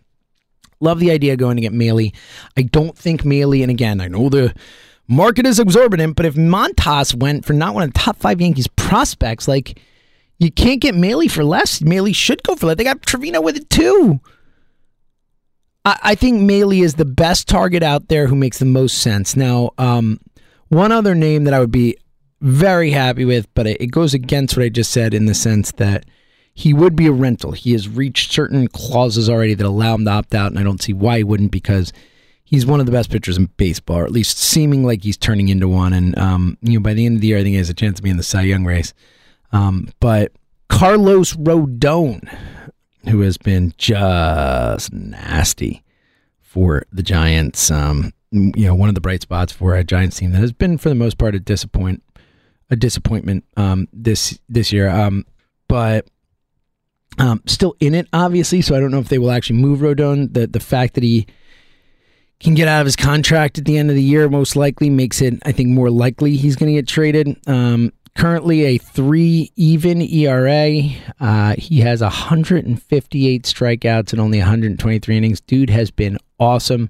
Love 0.80 0.99
the 0.99 1.12
idea 1.12 1.38
going 1.38 1.58
to 1.58 1.62
get 1.62 1.71
Mahle. 1.71 2.12
I 2.58 2.63
don't 2.63 2.97
think 2.97 3.21
Mahle, 3.21 3.62
and 3.62 3.69
again, 3.69 4.02
I 4.02 4.08
know 4.08 4.30
the 4.30 4.52
market 5.08 5.45
is 5.45 5.60
exorbitant, 5.60 6.15
but 6.15 6.26
if 6.26 6.34
Montas 6.34 7.13
went 7.13 7.45
for 7.45 7.54
not 7.54 7.76
one 7.76 7.84
of 7.84 7.93
the 7.93 7.99
top 7.99 8.17
five 8.17 8.41
Yankees 8.41 8.67
prospects, 8.67 9.47
like 9.47 9.80
you 10.39 10.52
can't 10.52 10.82
get 10.82 10.95
Mahle 10.95 11.30
for 11.30 11.43
less. 11.43 11.82
Mahle 11.82 12.15
should 12.15 12.41
go 12.41 12.56
for 12.56 12.65
that. 12.65 12.80
They 12.80 12.84
got 12.84 13.02
Trivino 13.02 13.43
with 13.43 13.58
it 13.58 13.69
too. 13.69 14.19
I, 15.86 15.99
I 16.02 16.15
think 16.15 16.41
Mahle 16.41 16.82
is 16.82 16.95
the 16.95 17.06
best 17.06 17.47
target 17.47 17.84
out 17.84 18.08
there 18.08 18.26
who 18.26 18.36
makes 18.36 18.58
the 18.58 18.65
most 18.65 18.97
sense. 18.97 19.36
Now, 19.36 19.69
um, 19.78 20.19
one 20.69 20.91
other 20.91 21.13
name 21.13 21.43
that 21.43 21.54
I 21.54 21.60
would 21.60 21.71
be 21.71 21.95
very 22.41 22.89
happy 22.89 23.23
with, 23.23 23.47
but 23.54 23.67
it, 23.67 23.80
it 23.80 23.88
goes 23.91 24.15
against 24.15 24.58
what 24.58 24.63
I 24.63 24.69
just 24.69 24.89
said 24.89 25.13
in 25.13 25.28
the 25.28 25.36
sense 25.36 25.71
that 25.73 26.06
he 26.54 26.74
would 26.74 26.96
be 26.96 27.08
a 27.08 27.12
rental. 27.12 27.52
He 27.52 27.72
has 27.72 27.89
reached 27.89 28.32
certain 28.32 28.68
clauses 28.68 29.30
already 29.30 29.56
that 29.56 29.66
allow 29.66 29.96
him 29.96 30.06
to 30.06 30.12
opt 30.12 30.36
out, 30.36 30.52
and 30.52 30.60
I 30.60 30.63
don't 30.63 30.82
see 30.82 30.94
why 30.94 31.18
he 31.18 31.24
wouldn't 31.24 31.52
because 31.52 31.92
he's 32.44 32.66
one 32.66 32.80
of 32.80 32.86
the 32.86 32.92
best 32.92 33.10
pitchers 33.10 33.38
in 33.38 33.48
baseball, 33.58 33.98
or 33.98 34.06
at 34.06 34.12
least 34.12 34.38
seeming 34.38 34.86
like 34.86 35.04
he's 35.04 35.18
turning 35.18 35.50
into 35.50 35.68
one. 35.68 35.94
And 35.94 36.18
um, 36.18 36.58
you 36.62 36.78
know, 36.78 36.84
by 36.84 36.94
the 36.94 37.06
end 37.06 37.16
of 37.16 37.22
the 37.22 37.28
year, 37.28 37.39
I 37.39 37.44
think 37.44 37.54
he 37.54 37.58
has 37.58 37.70
a 37.70 37.74
chance 37.74 37.98
to 37.98 38.04
be 38.04 38.12
in 38.12 38.18
the 38.18 38.24
Cy 38.24 38.44
Young 38.44 38.66
race. 38.66 38.94
Um, 39.52 39.89
but 40.00 40.32
Carlos 40.70 41.34
Rodon, 41.34 42.28
who 43.10 43.22
has 43.22 43.38
been 43.38 43.74
just 43.78 44.94
nasty 44.94 45.84
for 46.39 46.86
the 46.92 47.04
Giants, 47.04 47.72
um, 47.72 48.13
you 48.32 48.68
know, 48.68 48.76
one 48.76 48.89
of 48.89 48.96
the 48.96 49.02
bright 49.02 49.24
spots 49.24 49.52
for 49.52 49.76
a 49.76 49.84
Giants 49.84 50.18
team 50.18 50.32
that 50.32 50.39
has 50.39 50.52
been, 50.54 50.78
for 50.78 50.89
the 50.89 50.96
most 50.96 51.18
part, 51.18 51.36
a 51.36 51.39
disappoint 51.39 52.04
a 52.70 52.76
disappointment 52.76 53.44
um, 53.58 53.88
this 53.92 54.39
this 54.50 54.72
year. 54.72 54.89
Um, 54.89 55.26
but 55.68 56.08
um, 57.17 57.41
still 57.45 57.76
in 57.80 57.93
it, 57.93 58.08
obviously, 58.13 58.62
so 58.62 58.76
I 58.76 58.80
don't 58.80 58.91
know 58.91 58.99
if 58.99 59.10
they 59.10 59.19
will 59.19 59.32
actually 59.32 59.60
move 59.60 59.80
Rodon. 59.80 60.34
The 60.34 60.47
the 60.47 60.60
fact 60.60 60.95
that 60.95 61.04
he 61.04 61.28
can 62.39 62.56
get 62.56 62.67
out 62.67 62.82
of 62.82 62.86
his 62.86 62.95
contract 62.95 63.58
at 63.58 63.65
the 63.65 63.78
end 63.78 63.89
of 63.89 63.95
the 63.95 64.04
year 64.04 64.28
most 64.28 64.56
likely 64.56 64.89
makes 64.89 65.21
it, 65.21 65.36
I 65.45 65.52
think, 65.52 65.69
more 65.69 65.89
likely 65.89 66.36
he's 66.36 66.56
going 66.56 66.73
to 66.73 66.80
get 66.80 66.88
traded. 66.88 67.38
Um, 67.47 67.93
currently 68.15 68.63
a 68.65 68.78
three 68.78 69.52
even 69.56 70.02
ERA. 70.02 70.82
Uh, 71.19 71.56
he 71.58 71.80
has 71.80 72.02
158 72.02 73.43
strikeouts 73.43 74.12
and 74.12 74.21
only 74.21 74.39
123 74.39 75.17
innings. 75.17 75.41
Dude 75.41 75.69
has 75.69 75.91
been 75.91 76.17
awesome. 76.39 76.89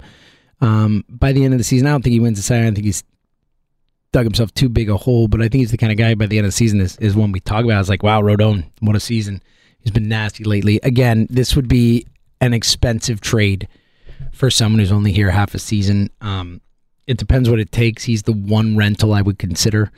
Um, 0.62 1.04
by 1.10 1.34
the 1.34 1.44
end 1.44 1.54
of 1.54 1.58
the 1.58 1.64
season, 1.64 1.88
I 1.88 1.92
don't 1.92 2.02
think 2.02 2.14
he 2.14 2.20
wins 2.20 2.38
the 2.38 2.44
Cy. 2.44 2.66
I 2.66 2.72
think 2.72 2.86
he's 2.86 3.04
dug 4.12 4.26
himself 4.26 4.54
too 4.54 4.70
big 4.70 4.90
a 4.90 4.98
hole, 4.98 5.28
but 5.28 5.42
I 5.42 5.46
think 5.46 5.56
he's 5.56 5.72
the 5.72 5.78
kind 5.78 5.92
of 5.92 5.98
guy 5.98 6.16
by 6.16 6.28
the 6.28 6.38
end 6.38 6.46
of 6.46 6.50
the 6.50 6.56
season 6.56 6.80
is, 6.80 6.98
is 6.98 7.16
one 7.16 7.32
we 7.32 7.40
talk 7.40 7.66
about. 7.66 7.80
It's 7.80 7.90
like, 7.90 8.04
wow, 8.04 8.22
Rodon, 8.22 8.66
what 8.80 8.96
a 8.96 9.00
season. 9.00 9.42
He's 9.84 9.92
been 9.92 10.08
nasty 10.08 10.44
lately. 10.44 10.80
Again, 10.84 11.28
this 11.30 11.56
would 11.56 11.68
be 11.68 12.06
an 12.42 12.54
expensive 12.54 13.22
trade 13.22 13.68
for 14.32 14.50
someone 14.50 14.80
who's 14.80 14.92
only 14.92 15.12
here 15.12 15.30
half 15.30 15.54
a 15.54 15.60
season. 15.60 16.10
Um, 16.22 16.62
it 17.06 17.18
depends 17.18 17.50
what 17.50 17.60
it 17.60 17.72
takes. 17.72 18.04
He's 18.04 18.24
the 18.24 18.34
one 18.34 18.78
rental 18.78 19.14
I 19.14 19.22
would 19.22 19.38
consider 19.38 19.92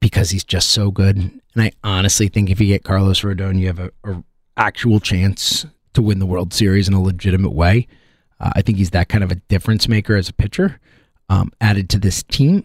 because 0.00 0.30
he's 0.30 0.44
just 0.44 0.70
so 0.70 0.90
good. 0.90 1.16
And 1.16 1.40
I 1.56 1.72
honestly 1.82 2.28
think 2.28 2.50
if 2.50 2.60
you 2.60 2.68
get 2.68 2.84
Carlos 2.84 3.22
Rodon, 3.22 3.58
you 3.58 3.66
have 3.66 3.80
a, 3.80 3.90
a 4.04 4.22
actual 4.56 5.00
chance 5.00 5.66
to 5.94 6.02
win 6.02 6.20
the 6.20 6.26
World 6.26 6.54
Series 6.54 6.86
in 6.86 6.94
a 6.94 7.02
legitimate 7.02 7.52
way. 7.52 7.88
Uh, 8.40 8.52
I 8.54 8.62
think 8.62 8.78
he's 8.78 8.90
that 8.90 9.08
kind 9.08 9.24
of 9.24 9.32
a 9.32 9.36
difference 9.36 9.88
maker 9.88 10.14
as 10.14 10.28
a 10.28 10.32
pitcher 10.32 10.78
um, 11.28 11.50
added 11.60 11.90
to 11.90 11.98
this 11.98 12.22
team. 12.22 12.64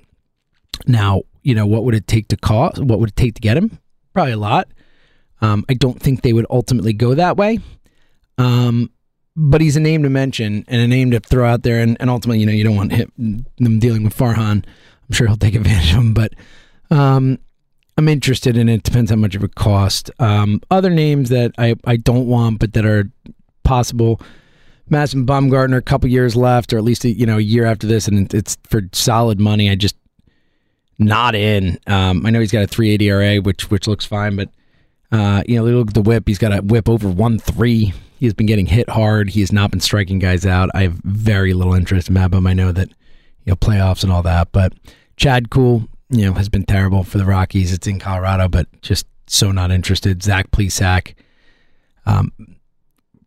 Now, 0.85 1.23
you 1.41 1.55
know, 1.55 1.65
what 1.65 1.83
would 1.83 1.95
it 1.95 2.07
take 2.07 2.27
to 2.29 2.37
cost? 2.37 2.79
What 2.79 2.99
would 2.99 3.09
it 3.09 3.15
take 3.15 3.35
to 3.35 3.41
get 3.41 3.57
him? 3.57 3.79
Probably 4.13 4.33
a 4.33 4.37
lot. 4.37 4.67
Um, 5.43 5.65
I 5.67 5.73
don't 5.73 6.01
think 6.01 6.21
they 6.21 6.31
would 6.31 6.45
ultimately 6.49 6.93
go 6.93 7.13
that 7.15 7.35
way. 7.35 7.59
Um, 8.37 8.89
but 9.35 9.61
he's 9.61 9.75
a 9.75 9.81
name 9.81 10.03
to 10.03 10.09
mention 10.09 10.63
and 10.67 10.81
a 10.81 10.87
name 10.87 11.11
to 11.11 11.19
throw 11.19 11.45
out 11.45 11.63
there. 11.63 11.79
And, 11.79 11.97
and 11.99 12.09
ultimately, 12.09 12.39
you 12.39 12.45
know, 12.45 12.53
you 12.53 12.63
don't 12.63 12.77
want 12.77 12.93
him, 12.93 13.45
them 13.57 13.79
dealing 13.79 14.03
with 14.03 14.15
Farhan. 14.15 14.63
I'm 14.65 15.11
sure 15.11 15.27
he'll 15.27 15.35
take 15.35 15.55
advantage 15.55 15.91
of 15.91 15.97
him, 15.97 16.13
but 16.13 16.33
um, 16.91 17.39
I'm 17.97 18.07
interested 18.07 18.55
in 18.55 18.69
it. 18.69 18.83
Depends 18.83 19.11
how 19.11 19.17
much 19.17 19.35
of 19.35 19.43
it 19.43 19.55
cost. 19.55 20.09
Um, 20.19 20.61
other 20.71 20.89
names 20.89 21.29
that 21.29 21.51
I, 21.57 21.75
I 21.85 21.97
don't 21.97 22.27
want, 22.27 22.59
but 22.59 22.73
that 22.73 22.85
are 22.85 23.11
possible. 23.63 24.21
Madison 24.89 25.25
Bumgarner, 25.25 25.77
a 25.77 25.81
couple 25.81 26.09
years 26.09 26.35
left, 26.35 26.71
or 26.71 26.77
at 26.77 26.83
least 26.83 27.03
a, 27.03 27.09
you 27.09 27.25
know 27.25 27.37
a 27.37 27.41
year 27.41 27.65
after 27.65 27.87
this, 27.87 28.07
and 28.07 28.31
it's 28.33 28.57
for 28.63 28.81
solid 28.91 29.39
money. 29.39 29.69
I 29.69 29.75
just 29.75 29.95
not 30.99 31.35
in. 31.35 31.79
Um, 31.87 32.25
I 32.25 32.29
know 32.29 32.39
he's 32.39 32.51
got 32.51 32.63
a 32.63 32.67
380 32.67 33.09
ERA, 33.09 33.41
which 33.41 33.71
which 33.71 33.87
looks 33.87 34.05
fine, 34.05 34.35
but 34.35 34.49
uh, 35.13 35.43
you 35.47 35.55
know, 35.55 35.63
look 35.63 35.89
at 35.89 35.93
the 35.93 36.01
whip. 36.01 36.27
He's 36.27 36.39
got 36.39 36.57
a 36.57 36.61
whip 36.61 36.89
over 36.89 37.07
one 37.07 37.37
three. 37.37 37.93
He 38.19 38.25
has 38.25 38.33
been 38.33 38.47
getting 38.47 38.65
hit 38.65 38.89
hard. 38.89 39.29
He 39.29 39.41
has 39.41 39.51
not 39.51 39.69
been 39.69 39.79
striking 39.79 40.17
guys 40.17 40.43
out. 40.43 40.71
I 40.73 40.81
have 40.81 40.93
very 41.03 41.53
little 41.53 41.75
interest 41.75 42.09
in 42.09 42.15
MadBum. 42.15 42.49
I 42.49 42.53
know 42.53 42.71
that 42.71 42.89
you 42.89 43.51
know 43.51 43.55
playoffs 43.55 44.03
and 44.03 44.11
all 44.11 44.23
that, 44.23 44.51
but 44.51 44.73
Chad 45.15 45.51
Kuhl, 45.51 45.87
you 46.09 46.25
know, 46.25 46.33
has 46.33 46.49
been 46.49 46.65
terrible 46.65 47.03
for 47.03 47.19
the 47.19 47.25
Rockies. 47.25 47.71
It's 47.71 47.85
in 47.85 47.99
Colorado, 47.99 48.47
but 48.47 48.67
just 48.81 49.05
so 49.27 49.51
not 49.51 49.69
interested. 49.69 50.23
Zach 50.23 50.49
Plesac, 50.49 51.13
um, 52.07 52.31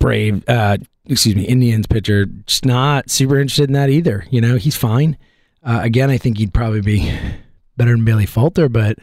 Brave, 0.01 0.43
uh, 0.49 0.79
excuse 1.05 1.37
me, 1.37 1.45
Indians 1.45 1.87
pitcher, 1.87 2.27
just 2.27 2.65
not 2.65 3.09
super 3.11 3.39
interested 3.39 3.71
in 3.71 3.75
that 3.75 3.91
either. 3.91 4.27
You 4.31 4.41
know, 4.41 4.57
he's 4.57 4.77
fine. 4.77 5.17
Uh, 5.63 5.81
again, 5.83 6.11
I 6.11 6.19
think 6.19 6.39
he'd 6.39 6.53
probably 6.53 6.81
be 6.81 7.17
better 7.77 7.93
than 7.93 8.05
Bailey 8.05 8.27
Falter, 8.27 8.69
but 8.69 8.99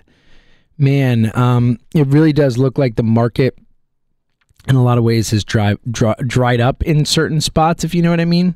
man, 0.77 1.31
um, 1.35 1.79
it 1.93 2.07
really 2.07 2.33
does 2.33 2.57
look 2.57 2.77
like 2.77 2.95
the 2.95 3.03
market 3.03 3.57
in 4.67 4.75
a 4.75 4.83
lot 4.83 4.97
of 4.97 5.03
ways 5.03 5.31
has 5.31 5.43
dry, 5.43 5.75
dry, 5.89 6.15
dried 6.25 6.61
up 6.61 6.83
in 6.83 7.05
certain 7.05 7.41
spots, 7.41 7.83
if 7.83 7.93
you 7.93 8.01
know 8.01 8.09
what 8.09 8.21
I 8.21 8.25
mean. 8.25 8.55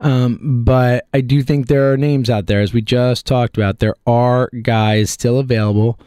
Um, 0.00 0.62
but 0.64 1.06
I 1.12 1.20
do 1.20 1.42
think 1.42 1.66
there 1.66 1.92
are 1.92 1.96
names 1.96 2.30
out 2.30 2.46
there, 2.46 2.60
as 2.60 2.72
we 2.72 2.82
just 2.82 3.26
talked 3.26 3.56
about. 3.56 3.78
There 3.78 3.96
are 4.06 4.48
guys 4.62 5.10
still 5.10 5.38
available 5.38 5.98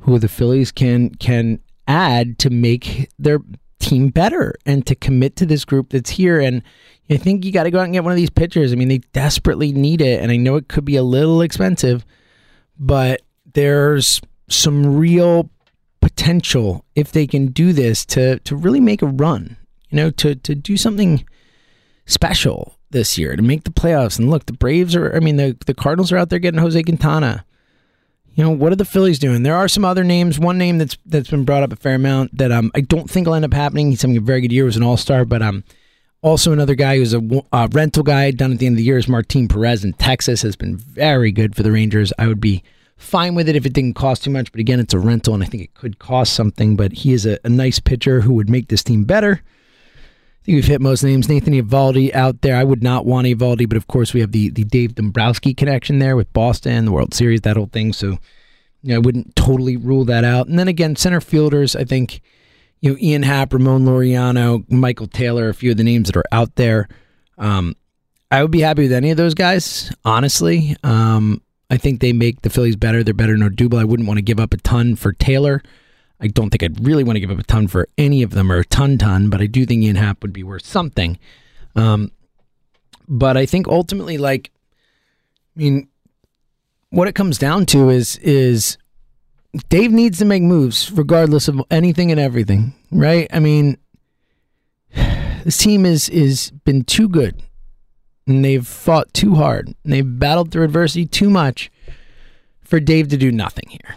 who 0.00 0.18
the 0.18 0.28
Phillies 0.28 0.72
can 0.72 1.10
can 1.16 1.60
add 1.88 2.38
to 2.38 2.50
make 2.50 3.10
their 3.18 3.40
team 3.78 4.08
better 4.08 4.54
and 4.64 4.86
to 4.86 4.94
commit 4.94 5.36
to 5.36 5.46
this 5.46 5.64
group 5.64 5.90
that's 5.90 6.10
here. 6.10 6.40
And 6.40 6.62
I 7.10 7.16
think 7.16 7.44
you 7.44 7.52
got 7.52 7.64
to 7.64 7.70
go 7.70 7.78
out 7.78 7.84
and 7.84 7.92
get 7.92 8.04
one 8.04 8.12
of 8.12 8.16
these 8.16 8.30
pitchers. 8.30 8.72
I 8.72 8.76
mean, 8.76 8.88
they 8.88 8.98
desperately 9.12 9.72
need 9.72 10.00
it, 10.00 10.22
and 10.22 10.32
I 10.32 10.36
know 10.36 10.56
it 10.56 10.68
could 10.68 10.84
be 10.84 10.96
a 10.96 11.02
little 11.02 11.42
expensive, 11.42 12.06
but 12.78 13.22
there's 13.52 14.20
some 14.48 14.96
real 14.96 15.50
potential 16.00 16.84
if 16.94 17.10
they 17.10 17.26
can 17.26 17.48
do 17.48 17.72
this 17.72 18.04
to 18.06 18.38
to 18.40 18.56
really 18.56 18.80
make 18.80 19.02
a 19.02 19.06
run. 19.06 19.56
You 19.90 19.96
know, 19.96 20.10
to 20.10 20.34
to 20.34 20.54
do 20.54 20.76
something 20.76 21.24
special 22.06 22.76
this 22.90 23.18
year 23.18 23.36
to 23.36 23.42
make 23.42 23.64
the 23.64 23.70
playoffs. 23.70 24.18
And 24.18 24.30
look, 24.30 24.46
the 24.46 24.52
Braves 24.52 24.94
are. 24.94 25.14
I 25.14 25.20
mean, 25.20 25.36
the 25.36 25.56
the 25.66 25.74
Cardinals 25.74 26.12
are 26.12 26.16
out 26.16 26.30
there 26.30 26.38
getting 26.38 26.60
Jose 26.60 26.82
Quintana. 26.82 27.44
You 28.34 28.44
know, 28.44 28.50
what 28.50 28.70
are 28.70 28.76
the 28.76 28.84
Phillies 28.84 29.18
doing? 29.18 29.42
There 29.42 29.56
are 29.56 29.68
some 29.68 29.84
other 29.84 30.04
names. 30.04 30.38
One 30.38 30.58
name 30.58 30.78
that's 30.78 30.98
that's 31.06 31.30
been 31.30 31.44
brought 31.44 31.62
up 31.62 31.72
a 31.72 31.76
fair 31.76 31.94
amount 31.94 32.36
that 32.36 32.52
um 32.52 32.70
I 32.74 32.80
don't 32.80 33.10
think 33.10 33.26
will 33.26 33.34
end 33.34 33.44
up 33.44 33.54
happening. 33.54 33.90
He's 33.90 34.02
having 34.02 34.16
a 34.16 34.20
very 34.20 34.40
good 34.40 34.52
year. 34.52 34.64
Was 34.64 34.76
an 34.76 34.82
All 34.82 34.96
Star, 34.96 35.24
but 35.24 35.42
um 35.42 35.64
also 36.22 36.52
another 36.52 36.74
guy 36.74 36.96
who's 36.96 37.14
a 37.14 37.22
uh, 37.52 37.68
rental 37.72 38.02
guy 38.02 38.30
done 38.30 38.52
at 38.52 38.58
the 38.58 38.66
end 38.66 38.74
of 38.74 38.78
the 38.78 38.84
year 38.84 38.98
is 38.98 39.08
Martin 39.08 39.48
Perez 39.48 39.84
in 39.84 39.92
Texas. 39.94 40.42
Has 40.42 40.56
been 40.56 40.76
very 40.76 41.32
good 41.32 41.54
for 41.54 41.62
the 41.62 41.72
Rangers. 41.72 42.12
I 42.18 42.26
would 42.26 42.40
be 42.40 42.62
fine 42.96 43.34
with 43.34 43.48
it 43.48 43.56
if 43.56 43.66
it 43.66 43.72
didn't 43.72 43.94
cost 43.94 44.24
too 44.24 44.30
much. 44.30 44.50
But 44.52 44.60
again, 44.60 44.80
it's 44.80 44.94
a 44.94 44.98
rental, 44.98 45.34
and 45.34 45.42
I 45.42 45.46
think 45.46 45.62
it 45.62 45.74
could 45.74 45.98
cost 45.98 46.32
something. 46.32 46.76
But 46.76 46.92
he 46.92 47.12
is 47.12 47.26
a, 47.26 47.38
a 47.44 47.48
nice 47.48 47.78
pitcher 47.78 48.20
who 48.20 48.34
would 48.34 48.50
make 48.50 48.68
this 48.68 48.82
team 48.82 49.04
better. 49.04 49.42
I 49.42 50.44
think 50.44 50.56
we've 50.56 50.66
hit 50.66 50.80
most 50.80 51.02
names. 51.02 51.28
Nathan 51.28 51.54
Eovaldi 51.54 52.14
out 52.14 52.42
there. 52.42 52.56
I 52.56 52.64
would 52.64 52.82
not 52.82 53.04
want 53.04 53.26
Eovaldi, 53.26 53.68
but 53.68 53.76
of 53.76 53.86
course 53.86 54.14
we 54.14 54.20
have 54.20 54.32
the 54.32 54.50
the 54.50 54.64
Dave 54.64 54.94
Dombrowski 54.94 55.54
connection 55.54 55.98
there 55.98 56.16
with 56.16 56.32
Boston, 56.32 56.84
the 56.84 56.92
World 56.92 57.14
Series, 57.14 57.40
that 57.42 57.56
whole 57.56 57.70
thing. 57.72 57.92
So 57.92 58.18
you 58.82 58.90
know, 58.90 58.96
I 58.96 58.98
wouldn't 58.98 59.34
totally 59.34 59.76
rule 59.76 60.04
that 60.04 60.24
out. 60.24 60.46
And 60.46 60.58
then 60.58 60.68
again, 60.68 60.96
center 60.96 61.20
fielders, 61.20 61.74
I 61.74 61.84
think 61.84 62.20
you 62.80 62.92
know 62.92 62.98
Ian 63.00 63.24
Happ, 63.24 63.52
Ramon 63.52 63.84
Laureano, 63.84 64.70
Michael 64.70 65.08
Taylor, 65.08 65.48
a 65.48 65.54
few 65.54 65.72
of 65.72 65.76
the 65.76 65.84
names 65.84 66.08
that 66.08 66.16
are 66.16 66.24
out 66.30 66.54
there. 66.54 66.88
Um, 67.38 67.74
I 68.30 68.42
would 68.42 68.50
be 68.50 68.60
happy 68.60 68.82
with 68.82 68.92
any 68.92 69.10
of 69.10 69.16
those 69.16 69.34
guys, 69.34 69.92
honestly. 70.04 70.76
Um, 70.82 71.42
I 71.70 71.76
think 71.76 72.00
they 72.00 72.12
make 72.12 72.42
the 72.42 72.50
Phillies 72.50 72.76
better. 72.76 73.02
They're 73.02 73.14
better 73.14 73.36
than 73.36 73.48
Odubel. 73.48 73.78
I 73.78 73.84
wouldn't 73.84 74.06
want 74.06 74.18
to 74.18 74.22
give 74.22 74.38
up 74.38 74.54
a 74.54 74.58
ton 74.58 74.94
for 74.94 75.12
Taylor. 75.12 75.62
I 76.20 76.28
don't 76.28 76.50
think 76.50 76.62
I'd 76.62 76.86
really 76.86 77.04
want 77.04 77.16
to 77.16 77.20
give 77.20 77.30
up 77.30 77.38
a 77.38 77.42
ton 77.42 77.66
for 77.66 77.88
any 77.98 78.22
of 78.22 78.30
them 78.30 78.50
or 78.50 78.58
a 78.58 78.64
ton 78.64 78.98
ton, 78.98 79.28
but 79.28 79.40
I 79.40 79.46
do 79.46 79.66
think 79.66 79.82
Ian 79.82 79.96
Happ 79.96 80.22
would 80.22 80.32
be 80.32 80.42
worth 80.42 80.64
something. 80.64 81.18
Um, 81.74 82.10
but 83.08 83.36
I 83.36 83.46
think 83.46 83.68
ultimately, 83.68 84.16
like, 84.16 84.50
I 85.56 85.60
mean, 85.60 85.88
what 86.90 87.08
it 87.08 87.14
comes 87.14 87.36
down 87.38 87.66
to 87.66 87.90
is 87.90 88.16
is 88.18 88.78
Dave 89.68 89.92
needs 89.92 90.18
to 90.18 90.24
make 90.24 90.42
moves 90.42 90.90
regardless 90.90 91.48
of 91.48 91.60
anything 91.70 92.10
and 92.10 92.20
everything, 92.20 92.74
right? 92.90 93.28
I 93.32 93.40
mean, 93.40 93.76
this 94.94 95.58
team 95.58 95.84
is 95.84 96.08
is 96.08 96.50
been 96.64 96.84
too 96.84 97.08
good 97.08 97.42
and 98.26 98.44
they've 98.44 98.66
fought 98.66 99.12
too 99.14 99.34
hard 99.34 99.68
and 99.68 99.92
they've 99.92 100.18
battled 100.18 100.50
through 100.50 100.64
adversity 100.64 101.06
too 101.06 101.30
much 101.30 101.70
for 102.60 102.80
Dave 102.80 103.08
to 103.08 103.16
do 103.16 103.30
nothing 103.30 103.68
here. 103.68 103.96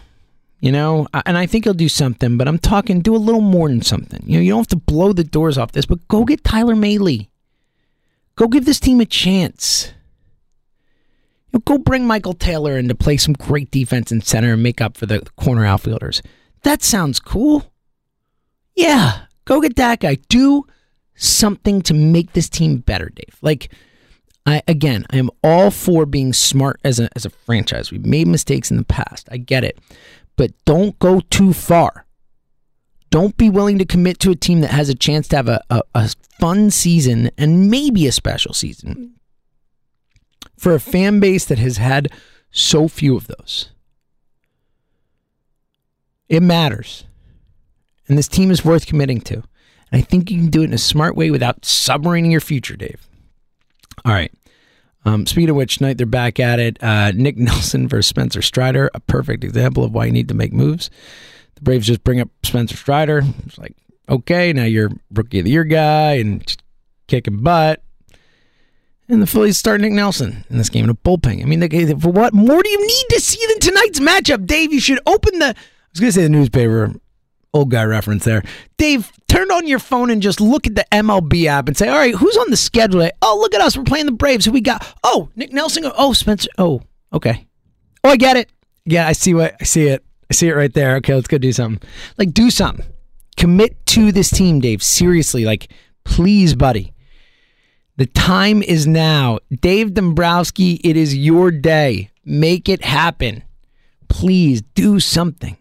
You 0.60 0.72
know, 0.72 1.06
and 1.24 1.38
I 1.38 1.46
think 1.46 1.64
he'll 1.64 1.72
do 1.72 1.88
something, 1.88 2.36
but 2.36 2.46
I'm 2.46 2.58
talking 2.58 3.00
do 3.00 3.16
a 3.16 3.18
little 3.18 3.40
more 3.40 3.68
than 3.68 3.80
something. 3.80 4.22
You 4.26 4.36
know, 4.36 4.42
you 4.42 4.50
don't 4.50 4.60
have 4.60 4.66
to 4.68 4.76
blow 4.76 5.14
the 5.14 5.24
doors 5.24 5.56
off 5.56 5.72
this, 5.72 5.86
but 5.86 6.06
go 6.08 6.24
get 6.24 6.44
Tyler 6.44 6.74
Mahle. 6.74 7.28
Go 8.36 8.46
give 8.46 8.66
this 8.66 8.78
team 8.78 9.00
a 9.00 9.06
chance. 9.06 9.92
You 11.46 11.58
know, 11.58 11.60
go 11.60 11.78
bring 11.78 12.06
Michael 12.06 12.34
Taylor 12.34 12.78
in 12.78 12.88
to 12.88 12.94
play 12.94 13.16
some 13.16 13.32
great 13.32 13.70
defense 13.70 14.12
in 14.12 14.20
center 14.20 14.52
and 14.52 14.62
make 14.62 14.82
up 14.82 14.98
for 14.98 15.06
the 15.06 15.26
corner 15.36 15.64
outfielders. 15.64 16.20
That 16.62 16.82
sounds 16.82 17.20
cool. 17.20 17.72
Yeah, 18.74 19.22
go 19.46 19.62
get 19.62 19.76
that 19.76 20.00
guy. 20.00 20.18
Do 20.28 20.66
something 21.14 21.80
to 21.82 21.94
make 21.94 22.34
this 22.34 22.50
team 22.50 22.78
better, 22.78 23.08
Dave. 23.08 23.36
Like, 23.40 23.72
I 24.50 24.62
again, 24.66 25.06
I 25.10 25.18
am 25.18 25.30
all 25.42 25.70
for 25.70 26.06
being 26.06 26.32
smart 26.32 26.80
as 26.84 26.98
a 26.98 27.08
as 27.14 27.24
a 27.24 27.30
franchise. 27.30 27.90
We've 27.90 28.04
made 28.04 28.26
mistakes 28.26 28.70
in 28.70 28.76
the 28.76 28.84
past. 28.84 29.28
I 29.30 29.36
get 29.36 29.64
it. 29.64 29.78
But 30.36 30.52
don't 30.64 30.98
go 30.98 31.20
too 31.20 31.52
far. 31.52 32.06
Don't 33.10 33.36
be 33.36 33.50
willing 33.50 33.78
to 33.78 33.84
commit 33.84 34.20
to 34.20 34.30
a 34.30 34.36
team 34.36 34.60
that 34.60 34.70
has 34.70 34.88
a 34.88 34.94
chance 34.94 35.26
to 35.28 35.36
have 35.36 35.48
a, 35.48 35.62
a, 35.68 35.82
a 35.94 36.10
fun 36.38 36.70
season 36.70 37.30
and 37.36 37.68
maybe 37.70 38.06
a 38.06 38.12
special 38.12 38.54
season 38.54 39.14
for 40.56 40.74
a 40.74 40.80
fan 40.80 41.18
base 41.20 41.44
that 41.44 41.58
has 41.58 41.78
had 41.78 42.08
so 42.50 42.86
few 42.86 43.16
of 43.16 43.26
those. 43.26 43.70
It 46.28 46.42
matters. 46.42 47.04
And 48.08 48.16
this 48.16 48.28
team 48.28 48.50
is 48.50 48.64
worth 48.64 48.86
committing 48.86 49.20
to. 49.22 49.42
And 49.92 50.00
I 50.00 50.02
think 50.02 50.30
you 50.30 50.38
can 50.38 50.50
do 50.50 50.62
it 50.62 50.66
in 50.66 50.72
a 50.72 50.78
smart 50.78 51.16
way 51.16 51.30
without 51.30 51.62
submarining 51.62 52.30
your 52.30 52.40
future, 52.40 52.76
Dave. 52.76 53.08
All 54.04 54.12
right. 54.12 54.32
Um, 55.04 55.26
speaking 55.26 55.50
of 55.50 55.56
which, 55.56 55.78
tonight 55.78 55.96
they're 55.96 56.06
back 56.06 56.38
at 56.38 56.58
it. 56.60 56.82
Uh, 56.82 57.12
Nick 57.12 57.36
Nelson 57.36 57.88
versus 57.88 58.06
Spencer 58.06 58.42
Strider, 58.42 58.90
a 58.94 59.00
perfect 59.00 59.44
example 59.44 59.84
of 59.84 59.92
why 59.92 60.06
you 60.06 60.12
need 60.12 60.28
to 60.28 60.34
make 60.34 60.52
moves. 60.52 60.90
The 61.54 61.62
Braves 61.62 61.86
just 61.86 62.04
bring 62.04 62.20
up 62.20 62.28
Spencer 62.42 62.76
Strider. 62.76 63.22
It's 63.46 63.58
like, 63.58 63.74
okay, 64.08 64.52
now 64.52 64.64
you're 64.64 64.90
rookie 65.12 65.38
of 65.38 65.44
the 65.44 65.50
year 65.52 65.64
guy 65.64 66.14
and 66.14 66.56
kicking 67.06 67.42
butt. 67.42 67.82
And 69.08 69.20
the 69.20 69.26
Phillies 69.26 69.58
start 69.58 69.80
Nick 69.80 69.92
Nelson 69.92 70.44
in 70.50 70.58
this 70.58 70.68
game 70.68 70.84
in 70.84 70.90
a 70.90 70.94
bullpen. 70.94 71.42
I 71.42 71.44
mean, 71.44 71.98
for 71.98 72.10
what 72.10 72.32
more 72.32 72.62
do 72.62 72.70
you 72.70 72.86
need 72.86 73.04
to 73.10 73.20
see 73.20 73.44
than 73.48 73.58
tonight's 73.58 73.98
matchup, 73.98 74.46
Dave? 74.46 74.72
You 74.72 74.78
should 74.78 75.00
open 75.04 75.40
the 75.40 75.46
I 75.46 75.92
was 75.92 76.00
going 76.00 76.12
to 76.12 76.12
say 76.12 76.22
the 76.22 76.28
newspaper, 76.28 76.94
old 77.52 77.70
guy 77.70 77.84
reference 77.84 78.24
there. 78.24 78.42
Dave, 78.76 79.12
turn 79.28 79.50
on 79.50 79.66
your 79.66 79.78
phone 79.78 80.10
and 80.10 80.22
just 80.22 80.40
look 80.40 80.66
at 80.66 80.74
the 80.74 80.84
MLB 80.92 81.46
app 81.46 81.68
and 81.68 81.76
say, 81.76 81.88
all 81.88 81.98
right, 81.98 82.14
who's 82.14 82.36
on 82.36 82.50
the 82.50 82.56
schedule? 82.56 83.08
Oh, 83.22 83.38
look 83.40 83.54
at 83.54 83.60
us. 83.60 83.76
We're 83.76 83.84
playing 83.84 84.06
the 84.06 84.12
Braves. 84.12 84.44
Who 84.44 84.52
we 84.52 84.60
got? 84.60 84.86
Oh, 85.02 85.28
Nick 85.36 85.52
Nelson. 85.52 85.84
Oh, 85.96 86.12
Spencer. 86.12 86.48
Oh, 86.58 86.82
okay. 87.12 87.46
Oh, 88.04 88.10
I 88.10 88.16
get 88.16 88.36
it. 88.36 88.50
Yeah, 88.84 89.06
I 89.06 89.12
see 89.12 89.34
what 89.34 89.54
I 89.60 89.64
see 89.64 89.86
it. 89.88 90.04
I 90.30 90.34
see 90.34 90.48
it 90.48 90.54
right 90.54 90.72
there. 90.72 90.96
Okay, 90.96 91.14
let's 91.14 91.28
go 91.28 91.38
do 91.38 91.52
something. 91.52 91.86
Like, 92.16 92.32
do 92.32 92.50
something. 92.50 92.86
Commit 93.36 93.84
to 93.86 94.12
this 94.12 94.30
team, 94.30 94.60
Dave. 94.60 94.82
Seriously, 94.82 95.44
like, 95.44 95.72
please, 96.04 96.54
buddy. 96.54 96.92
The 97.96 98.06
time 98.06 98.62
is 98.62 98.86
now. 98.86 99.40
Dave 99.50 99.92
Dombrowski, 99.92 100.80
it 100.82 100.96
is 100.96 101.16
your 101.16 101.50
day. 101.50 102.10
Make 102.24 102.68
it 102.68 102.84
happen. 102.84 103.42
Please 104.08 104.62
do 104.74 105.00
something. 105.00 105.56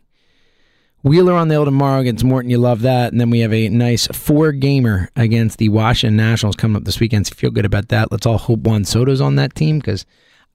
Wheeler 1.01 1.33
on 1.33 1.47
the 1.47 1.55
hill 1.55 1.65
tomorrow 1.65 2.01
against 2.01 2.23
Morton. 2.23 2.51
You 2.51 2.57
love 2.57 2.81
that. 2.81 3.11
And 3.11 3.21
then 3.21 3.29
we 3.29 3.39
have 3.39 3.53
a 3.53 3.69
nice 3.69 4.07
four 4.07 4.51
gamer 4.51 5.09
against 5.15 5.57
the 5.57 5.69
Washington 5.69 6.17
Nationals 6.17 6.55
coming 6.55 6.75
up 6.75 6.83
this 6.83 6.99
weekend. 6.99 7.27
So 7.27 7.35
feel 7.35 7.51
good 7.51 7.65
about 7.65 7.87
that. 7.89 8.11
Let's 8.11 8.25
all 8.25 8.37
hope 8.37 8.61
Juan 8.61 8.83
Soto's 8.83 9.21
on 9.21 9.35
that 9.35 9.55
team 9.55 9.79
because 9.79 10.05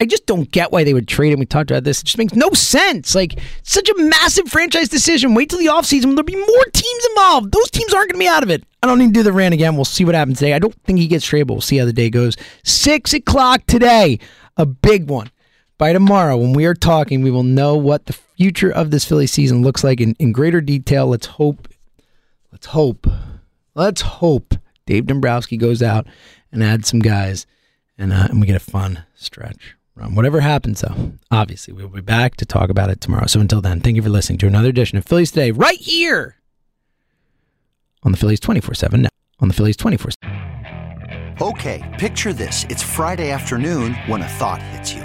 I 0.01 0.07
just 0.07 0.27
don't 0.27 0.51
get 0.51 0.73
why 0.73 0.85
they 0.85 0.93
would 0.93 1.09
trade 1.09 1.33
him. 1.33 1.39
We 1.39 1.47
talked 1.47 1.71
about 1.71 1.85
this. 1.85 2.03
It 2.03 2.07
just 2.07 2.19
makes 2.19 2.35
no 2.35 2.51
sense. 2.51 3.15
Like, 3.15 3.39
such 3.63 3.89
a 3.89 3.95
massive 3.97 4.49
franchise 4.49 4.89
decision. 4.89 5.35
Wait 5.35 5.49
till 5.49 5.61
the 5.61 5.67
offseason 5.67 6.07
when 6.07 6.17
there'll 6.17 6.25
be 6.25 6.37
more 6.37 6.65
teams 6.73 7.05
involved. 7.11 7.53
Those 7.53 7.71
teams 7.71 7.95
aren't 7.95 8.11
going 8.11 8.21
to 8.21 8.25
be 8.25 8.29
out 8.29 8.43
of 8.43 8.51
it. 8.51 8.65
I 8.83 8.87
don't 8.87 8.99
need 8.99 9.09
to 9.09 9.13
do 9.13 9.23
the 9.23 9.33
rant 9.33 9.55
again. 9.55 9.77
We'll 9.77 9.85
see 9.85 10.05
what 10.05 10.15
happens 10.15 10.41
today. 10.41 10.53
I 10.53 10.59
don't 10.59 10.75
think 10.83 10.99
he 10.99 11.07
gets 11.07 11.25
traded, 11.25 11.49
we'll 11.49 11.61
see 11.61 11.79
how 11.79 11.85
the 11.85 11.93
day 11.93 12.11
goes. 12.11 12.37
Six 12.65 13.15
o'clock 13.15 13.65
today, 13.67 14.19
a 14.57 14.67
big 14.67 15.09
one. 15.09 15.31
By 15.77 15.93
tomorrow, 15.93 16.37
when 16.37 16.53
we 16.53 16.67
are 16.67 16.75
talking, 16.75 17.23
we 17.23 17.33
will 17.33 17.43
know 17.43 17.77
what 17.77 18.07
the 18.07 18.13
future 18.13 18.71
of 18.71 18.91
this 18.91 19.05
Philly 19.05 19.27
season 19.27 19.63
looks 19.63 19.83
like 19.83 20.01
in, 20.01 20.15
in 20.21 20.31
greater 20.31 20.61
detail. 20.61 21.09
Let's 21.09 21.27
hope, 21.27 21.69
let's 22.53 22.67
hope, 22.67 23.09
let's 23.75 24.01
hope 24.03 24.55
Dave 24.87 25.07
Dombrowski 25.07 25.57
goes 25.57 25.83
out 25.83 26.07
and 26.53 26.63
adds 26.63 26.89
some 26.89 27.01
guys 27.01 27.47
and, 27.99 28.13
uh, 28.13 28.29
and 28.31 28.41
we 28.41 28.47
get 28.47 28.57
a 28.57 28.61
fun 28.61 29.05
stretch 29.17 29.75
run. 29.97 30.15
Whatever 30.15 30.41
happens, 30.41 30.81
though, 30.81 31.13
obviously, 31.33 31.75
we'll 31.75 31.89
be 31.89 32.01
back 32.01 32.37
to 32.37 32.47
talk 32.47 32.71
about 32.71 32.91
it 32.91 33.01
tomorrow. 33.01 33.27
So 33.27 33.41
until 33.41 33.61
then, 33.61 33.81
thank 33.81 33.97
you 33.97 34.03
for 34.03 34.11
listening 34.11 34.39
to 34.39 34.47
another 34.47 34.69
edition 34.69 34.97
of 34.99 35.05
Phillies 35.05 35.33
Today, 35.33 35.51
right 35.51 35.79
here 35.79 36.37
on 38.05 38.13
the 38.13 38.19
Phillies 38.19 38.41
24 38.41 38.75
7 38.75 39.03
now. 39.03 39.09
On 39.41 39.49
the 39.49 39.55
Phillies 39.55 39.77
24 39.77 40.13
7. 40.23 41.37
Okay, 41.41 41.97
picture 41.99 42.33
this. 42.33 42.65
It's 42.69 42.83
Friday 42.83 43.31
afternoon 43.33 43.95
when 44.07 44.23
a 44.23 44.29
thought 44.29 44.63
hits 44.63 44.95
you. 44.95 45.05